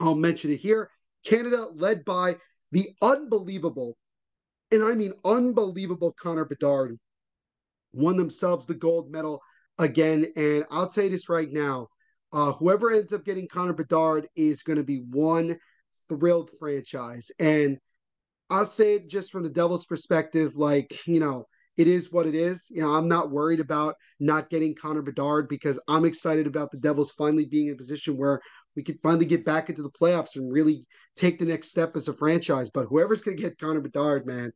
[0.00, 0.90] I'll mention it here,
[1.26, 2.36] Canada led by
[2.72, 3.96] the unbelievable
[4.70, 6.98] and I mean unbelievable Connor Bedard
[7.92, 9.40] won themselves the gold medal
[9.78, 10.26] again.
[10.36, 11.88] And I'll you this right now
[12.32, 15.58] uh, whoever ends up getting Connor Bedard is going to be one
[16.08, 17.30] thrilled franchise.
[17.38, 17.78] And
[18.50, 21.46] I'll say it just from the Devils' perspective, like, you know,
[21.76, 22.66] it is what it is.
[22.70, 26.78] You know, I'm not worried about not getting Connor Bedard because I'm excited about the
[26.78, 28.40] Devils finally being in a position where
[28.76, 32.08] we could finally get back into the playoffs and really take the next step as
[32.08, 32.70] a franchise.
[32.70, 34.52] But whoever's going to get Connor Bedard, man,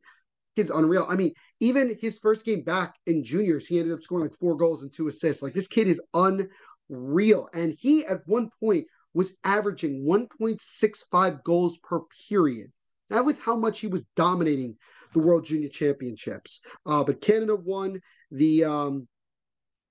[0.55, 1.07] kid's unreal.
[1.09, 4.55] I mean, even his first game back in juniors, he ended up scoring like four
[4.55, 5.41] goals and two assists.
[5.41, 7.49] Like this kid is unreal.
[7.53, 12.71] And he at one point was averaging 1.65 goals per period.
[13.09, 14.77] That was how much he was dominating
[15.13, 16.61] the World Junior Championships.
[16.85, 17.99] Uh, but Canada won
[18.31, 19.07] the um,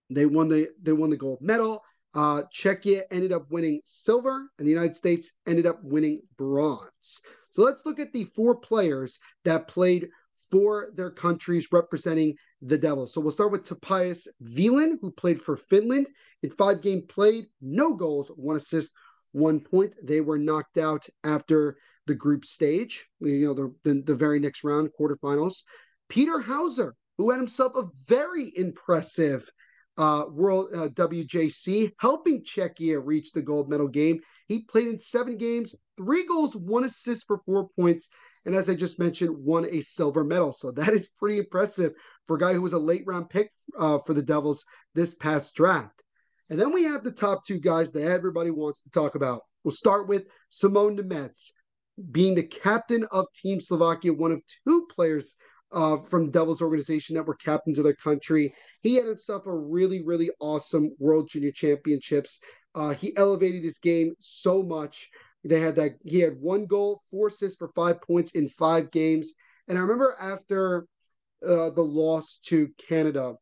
[0.09, 1.83] they won the they won the gold medal.
[2.15, 7.21] Uh, Czechia ended up winning silver, and the United States ended up winning bronze.
[7.53, 10.09] So let's look at the four players that played
[10.51, 13.15] for their countries representing the Devils.
[13.15, 16.09] So we'll start with Topias Vilen, who played for Finland
[16.43, 18.93] in five game played, no goals, one assist,
[19.33, 19.95] one point.
[20.03, 24.65] They were knocked out after the group stage, you know, the, the, the very next
[24.65, 25.63] round, quarterfinals.
[26.09, 29.49] Peter Hauser, who had himself a very impressive
[30.01, 34.21] uh, World uh, WJC, helping Czechia reach the gold medal game.
[34.49, 38.09] He played in seven games, three goals, one assist for four points,
[38.47, 40.55] and as I just mentioned, won a silver medal.
[40.55, 41.93] So that is pretty impressive
[42.27, 45.55] for a guy who was a late round pick uh, for the Devils this past
[45.55, 46.03] draft.
[46.49, 49.43] And then we have the top two guys that everybody wants to talk about.
[49.65, 51.39] We'll start with Simon Nemec,
[52.11, 55.35] being the captain of Team Slovakia, one of two players
[55.73, 58.55] uh, from Devils organization that were captains of their country.
[58.81, 62.41] He had himself a really, really awesome World Junior Championships.
[62.75, 65.11] Uh, he elevated his game so much.
[65.45, 69.35] They had that he had one goal, four assists for five points in five games.
[69.69, 70.87] And I remember after
[71.45, 73.35] uh, the loss to Canada,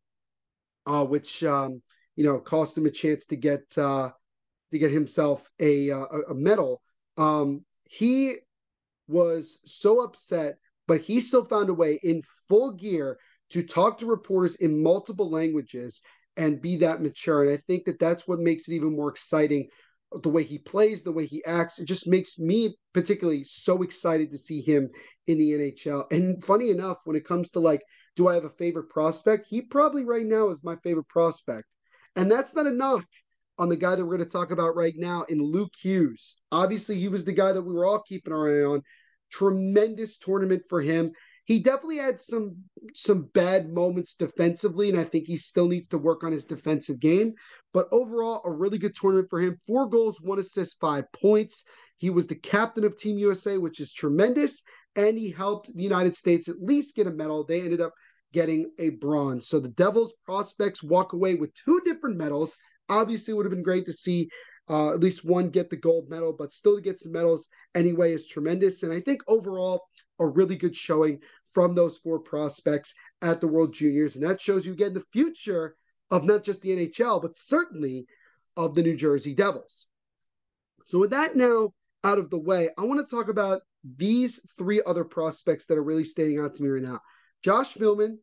[0.87, 1.83] uh, which um,
[2.15, 4.11] you know cost him a chance to get uh,
[4.71, 6.81] to get himself a uh, a medal.
[7.17, 8.37] Um, he
[9.09, 10.59] was so upset
[10.89, 13.19] but he still found a way in full gear
[13.51, 16.03] to talk to reporters in multiple languages
[16.37, 17.45] and be that mature.
[17.45, 19.69] And I think that that's what makes it even more exciting.
[20.23, 24.31] The way he plays, the way he acts, it just makes me particularly so excited
[24.31, 24.89] to see him
[25.27, 26.11] in the NHL.
[26.11, 27.83] And funny enough, when it comes to like,
[28.17, 29.47] do I have a favorite prospect?
[29.49, 31.65] He probably right now is my favorite prospect.
[32.17, 33.05] And that's not a knock
[33.59, 36.37] on the guy that we're going to talk about right now in Luke Hughes.
[36.51, 38.83] Obviously, he was the guy that we were all keeping our eye on
[39.31, 41.13] tremendous tournament for him.
[41.45, 42.57] He definitely had some
[42.95, 47.01] some bad moments defensively, and I think he still needs to work on his defensive
[47.01, 47.33] game.
[47.73, 49.57] But overall, a really good tournament for him.
[49.67, 51.65] Four goals, one assist, five points.
[51.97, 54.63] He was the captain of Team USA, which is tremendous,
[54.95, 57.45] and he helped the United States at least get a medal.
[57.45, 57.95] They ended up
[58.33, 59.49] getting a bronze.
[59.49, 62.57] So the Devils prospects walk away with two different medals.
[62.91, 64.29] Obviously, would have been great to see
[64.69, 68.13] uh, at least one get the gold medal, but still to get some medals anyway
[68.13, 68.83] is tremendous.
[68.83, 69.89] And I think overall,
[70.19, 71.21] a really good showing
[71.53, 74.17] from those four prospects at the World Juniors.
[74.17, 75.77] And that shows you again the future
[76.11, 78.07] of not just the NHL, but certainly
[78.57, 79.87] of the New Jersey Devils.
[80.85, 83.63] So, with that now out of the way, I want to talk about
[83.97, 87.01] these three other prospects that are really standing out to me right now.
[87.45, 88.17] Josh Filmon,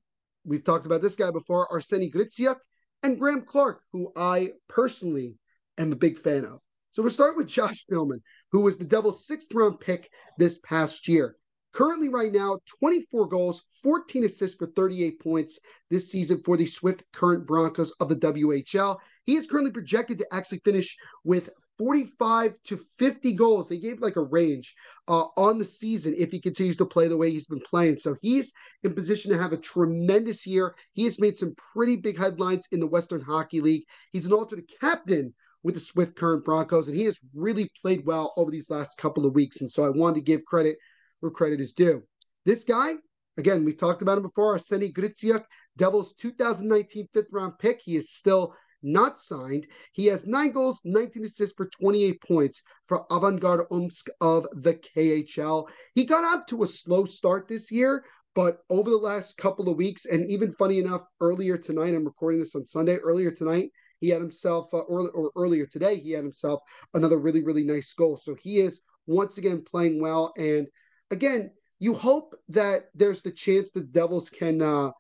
[0.44, 2.58] we've talked about this guy before, Arseni Gritsyuk,
[3.04, 5.38] and Graeme Clarke, who I personally
[5.78, 6.60] am a big fan of.
[6.92, 8.22] So we'll start with Josh Filmon,
[8.52, 11.36] who was the Devils' sixth round pick this past year.
[11.74, 15.60] Currently, right now, 24 goals, 14 assists for 38 points
[15.90, 18.98] this season for the Swift current Broncos of the WHL.
[19.26, 20.96] He is currently projected to actually finish
[21.26, 23.68] with 45 to 50 goals.
[23.68, 24.74] They gave like a range
[25.10, 27.98] uh, on the season if he continues to play the way he's been playing.
[27.98, 28.54] So he's
[28.84, 30.76] in position to have a tremendous year.
[30.94, 33.84] He has made some pretty big headlines in the Western Hockey League.
[34.14, 35.34] He's an alternate captain
[35.66, 39.26] with the Swift current Broncos, and he has really played well over these last couple
[39.26, 39.62] of weeks.
[39.62, 40.78] And so I wanted to give credit
[41.22, 42.04] where credit is due.
[42.46, 42.94] This guy,
[43.38, 45.44] again, we've talked about him before, Arseni Gritsyuk,
[45.76, 47.82] Devils 2019 fifth round pick.
[47.84, 48.54] He is still
[48.84, 49.66] not signed.
[49.94, 55.68] He has nine goals, 19 assists for 28 points for Avangard Omsk of the KHL.
[55.96, 58.06] He got up to a slow start this year,
[58.36, 62.40] but over the last couple of weeks, and even funny enough, earlier tonight, I'm recording
[62.40, 66.24] this on Sunday, earlier tonight, he had himself, uh, or, or earlier today, he had
[66.24, 66.62] himself
[66.94, 68.18] another really, really nice goal.
[68.18, 70.34] So he is once again playing well.
[70.38, 70.68] And
[71.12, 74.92] again, you hope that there's the chance the Devils can uh,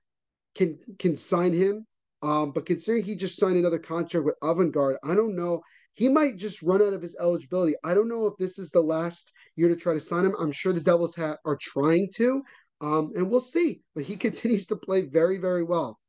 [0.56, 1.86] can can sign him.
[2.22, 5.62] Um, but considering he just signed another contract with Avangard, I don't know.
[5.94, 7.76] He might just run out of his eligibility.
[7.84, 10.36] I don't know if this is the last year to try to sign him.
[10.40, 12.44] I'm sure the Devils ha- are trying to,
[12.82, 13.82] um, and we'll see.
[13.94, 16.00] But he continues to play very, very well.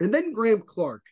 [0.00, 1.06] And then Graeme Clarke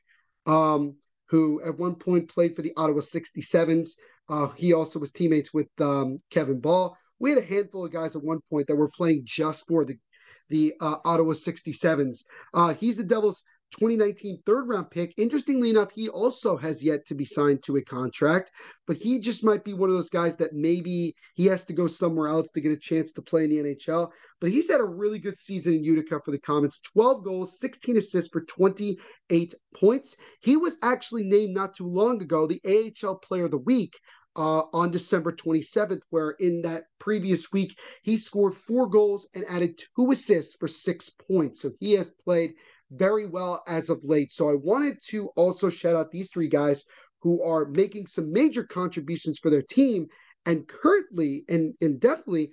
[0.46, 0.96] um,
[1.28, 3.90] who at one point played for the Ottawa 67s.
[4.28, 6.96] Uh, he also was teammates with um, Kevin Bahl.
[7.18, 9.96] We had a handful of guys at one point that were playing just for the
[10.48, 12.24] the uh, Ottawa 67s.
[12.54, 13.42] Uh, he's the Devils'
[13.72, 15.12] 2019 third round pick.
[15.16, 18.50] Interestingly enough, he also has yet to be signed to a contract,
[18.86, 21.86] but he just might be one of those guys that maybe he has to go
[21.86, 24.10] somewhere else to get a chance to play in the NHL.
[24.40, 27.96] But he's had a really good season in Utica for the Comets 12 goals, 16
[27.96, 30.16] assists for 28 points.
[30.40, 32.60] He was actually named not too long ago the
[33.04, 33.94] AHL Player of the Week
[34.36, 39.80] uh, on December 27th, where in that previous week, he scored four goals and added
[39.96, 41.62] two assists for six points.
[41.62, 42.54] So he has played
[42.90, 44.32] very well as of late.
[44.32, 46.84] So I wanted to also shout out these three guys
[47.20, 50.06] who are making some major contributions for their team
[50.44, 52.50] and currently and, and definitely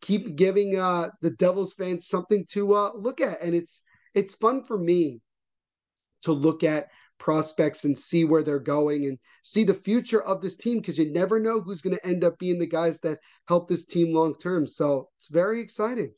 [0.00, 3.40] keep giving uh, the Devils fans something to uh, look at.
[3.42, 3.82] And it's
[4.14, 5.20] it's fun for me
[6.22, 10.56] to look at prospects and see where they're going and see the future of this
[10.56, 13.68] team because you never know who's going to end up being the guys that help
[13.68, 14.66] this team long term.
[14.66, 16.12] So it's very exciting.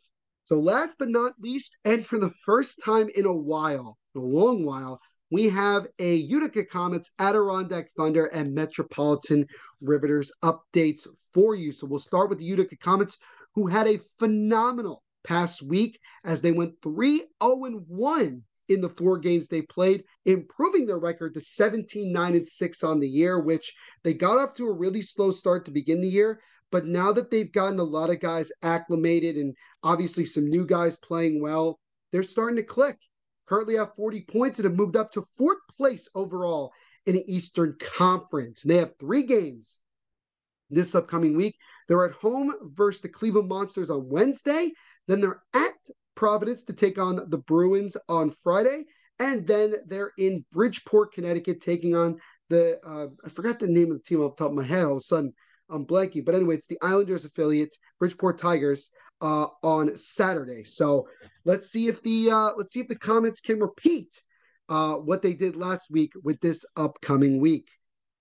[0.50, 4.64] So, last but not least, and for the first time in a while, a long
[4.64, 9.46] while, we have a Utica Comets, Adirondack Thunder, and Metropolitan
[9.80, 11.70] Riveters updates for you.
[11.70, 13.16] So, we'll start with the Utica Comets,
[13.54, 19.18] who had a phenomenal past week as they went 3 0 1 in the four
[19.18, 23.72] games they played, improving their record to 17 9 and 6 on the year, which
[24.02, 26.40] they got off to a really slow start to begin the year.
[26.70, 30.96] But now that they've gotten a lot of guys acclimated and obviously some new guys
[30.96, 31.80] playing well,
[32.12, 32.98] they're starting to click.
[33.46, 36.72] Currently have 40 points and have moved up to fourth place overall
[37.06, 38.62] in the Eastern Conference.
[38.62, 39.76] And they have three games
[40.70, 41.56] this upcoming week.
[41.88, 44.72] They're at home versus the Cleveland Monsters on Wednesday.
[45.08, 45.72] Then they're at
[46.14, 48.84] Providence to take on the Bruins on Friday.
[49.18, 52.18] And then they're in Bridgeport, Connecticut, taking on
[52.48, 54.84] the, uh, I forgot the name of the team off the top of my head
[54.84, 55.32] all of a sudden.
[55.70, 58.90] I'm blanking, but anyway, it's the Islanders affiliate, Bridgeport Tigers,
[59.20, 60.64] uh, on Saturday.
[60.64, 61.08] So
[61.44, 64.22] let's see if the uh, let's see if the Comets can repeat
[64.68, 67.68] uh, what they did last week with this upcoming week.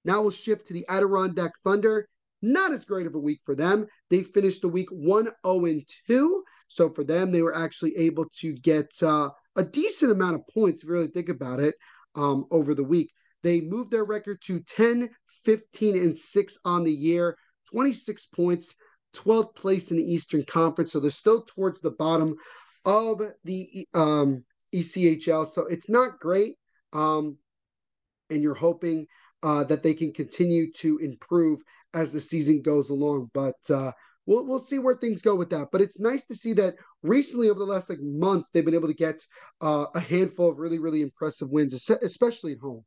[0.05, 2.07] Now we'll shift to the Adirondack Thunder.
[2.41, 3.85] Not as great of a week for them.
[4.09, 6.43] They finished the week 1 0 2.
[6.69, 10.81] So for them, they were actually able to get uh, a decent amount of points,
[10.81, 11.75] if you really think about it,
[12.15, 13.11] um, over the week.
[13.43, 15.09] They moved their record to 10,
[15.45, 17.37] 15, and 6 on the year,
[17.71, 18.75] 26 points,
[19.15, 20.91] 12th place in the Eastern Conference.
[20.91, 22.35] So they're still towards the bottom
[22.85, 25.45] of the um, ECHL.
[25.47, 26.55] So it's not great.
[26.93, 27.37] Um,
[28.29, 29.07] and you're hoping
[29.43, 31.61] uh, that they can continue to improve
[31.93, 33.31] as the season goes along.
[33.33, 33.91] But uh,
[34.25, 35.69] we'll we'll see where things go with that.
[35.71, 38.87] But it's nice to see that recently over the last like month they've been able
[38.87, 39.25] to get
[39.61, 42.83] uh, a handful of really really impressive wins, especially at home.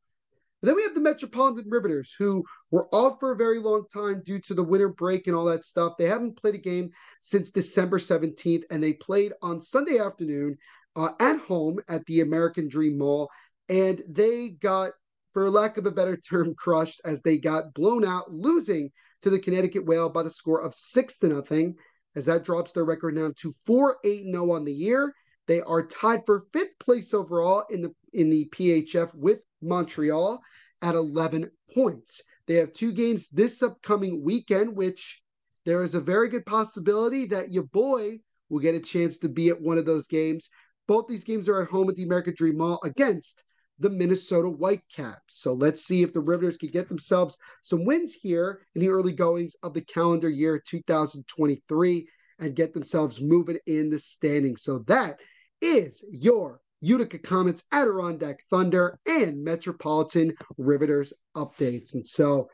[0.62, 4.22] And then we have the Metropolitan Riveters, who were off for a very long time
[4.24, 5.94] due to the winter break and all that stuff.
[5.98, 6.90] They haven't played a game
[7.20, 10.56] since December 17th, and they played on Sunday afternoon
[10.94, 13.28] uh, at home at the American Dream Mall.
[13.68, 14.92] And they got,
[15.32, 18.92] for lack of a better term, crushed as they got blown out, losing
[19.22, 21.74] to the Connecticut Whale by the score of six to nothing,
[22.14, 25.12] as that drops their record now to 4 8 0 on the year.
[25.48, 30.40] They are tied for fifth place overall in the in the PHF with Montreal
[30.82, 32.22] at 11 points.
[32.46, 35.22] They have two games this upcoming weekend, which
[35.64, 39.48] there is a very good possibility that your boy will get a chance to be
[39.48, 40.50] at one of those games.
[40.88, 43.44] Both these games are at home at the American Dream Mall against
[43.78, 45.38] the Minnesota Whitecaps.
[45.40, 49.12] So let's see if the Riveters can get themselves some wins here in the early
[49.12, 52.08] goings of the calendar year 2023
[52.38, 54.62] and get themselves moving in the standings.
[54.62, 55.20] So that
[55.60, 61.94] is your Utica Comets, Adirondack Thunder, and Metropolitan Riveters updates.
[61.94, 62.48] And so,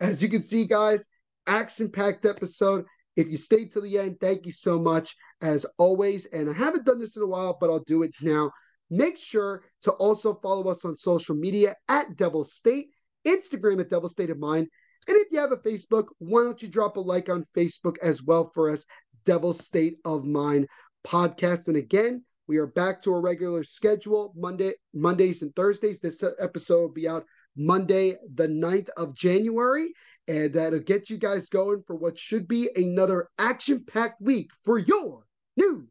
[0.00, 1.06] as you can see, guys,
[1.46, 2.86] action packed episode.
[3.14, 6.24] If you stayed to the end, thank you so much as always.
[6.26, 8.50] And I haven't done this in a while, but I'll do it now.
[8.90, 12.88] Make sure to also follow us on social media at Devil State,
[13.26, 14.66] Instagram at Devil State of Mind.
[15.06, 18.22] And if you have a Facebook, why don't you drop a like on Facebook as
[18.22, 18.86] well for us,
[19.24, 20.66] Devil State of Mind
[21.06, 21.68] podcast.
[21.68, 26.00] And again, we are back to a regular schedule Monday, Mondays and Thursdays.
[26.00, 27.24] This episode will be out
[27.56, 29.92] Monday, the 9th of January.
[30.28, 34.78] And that'll get you guys going for what should be another action packed week for
[34.78, 35.24] your
[35.56, 35.88] New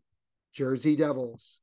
[0.54, 1.60] Jersey Devils.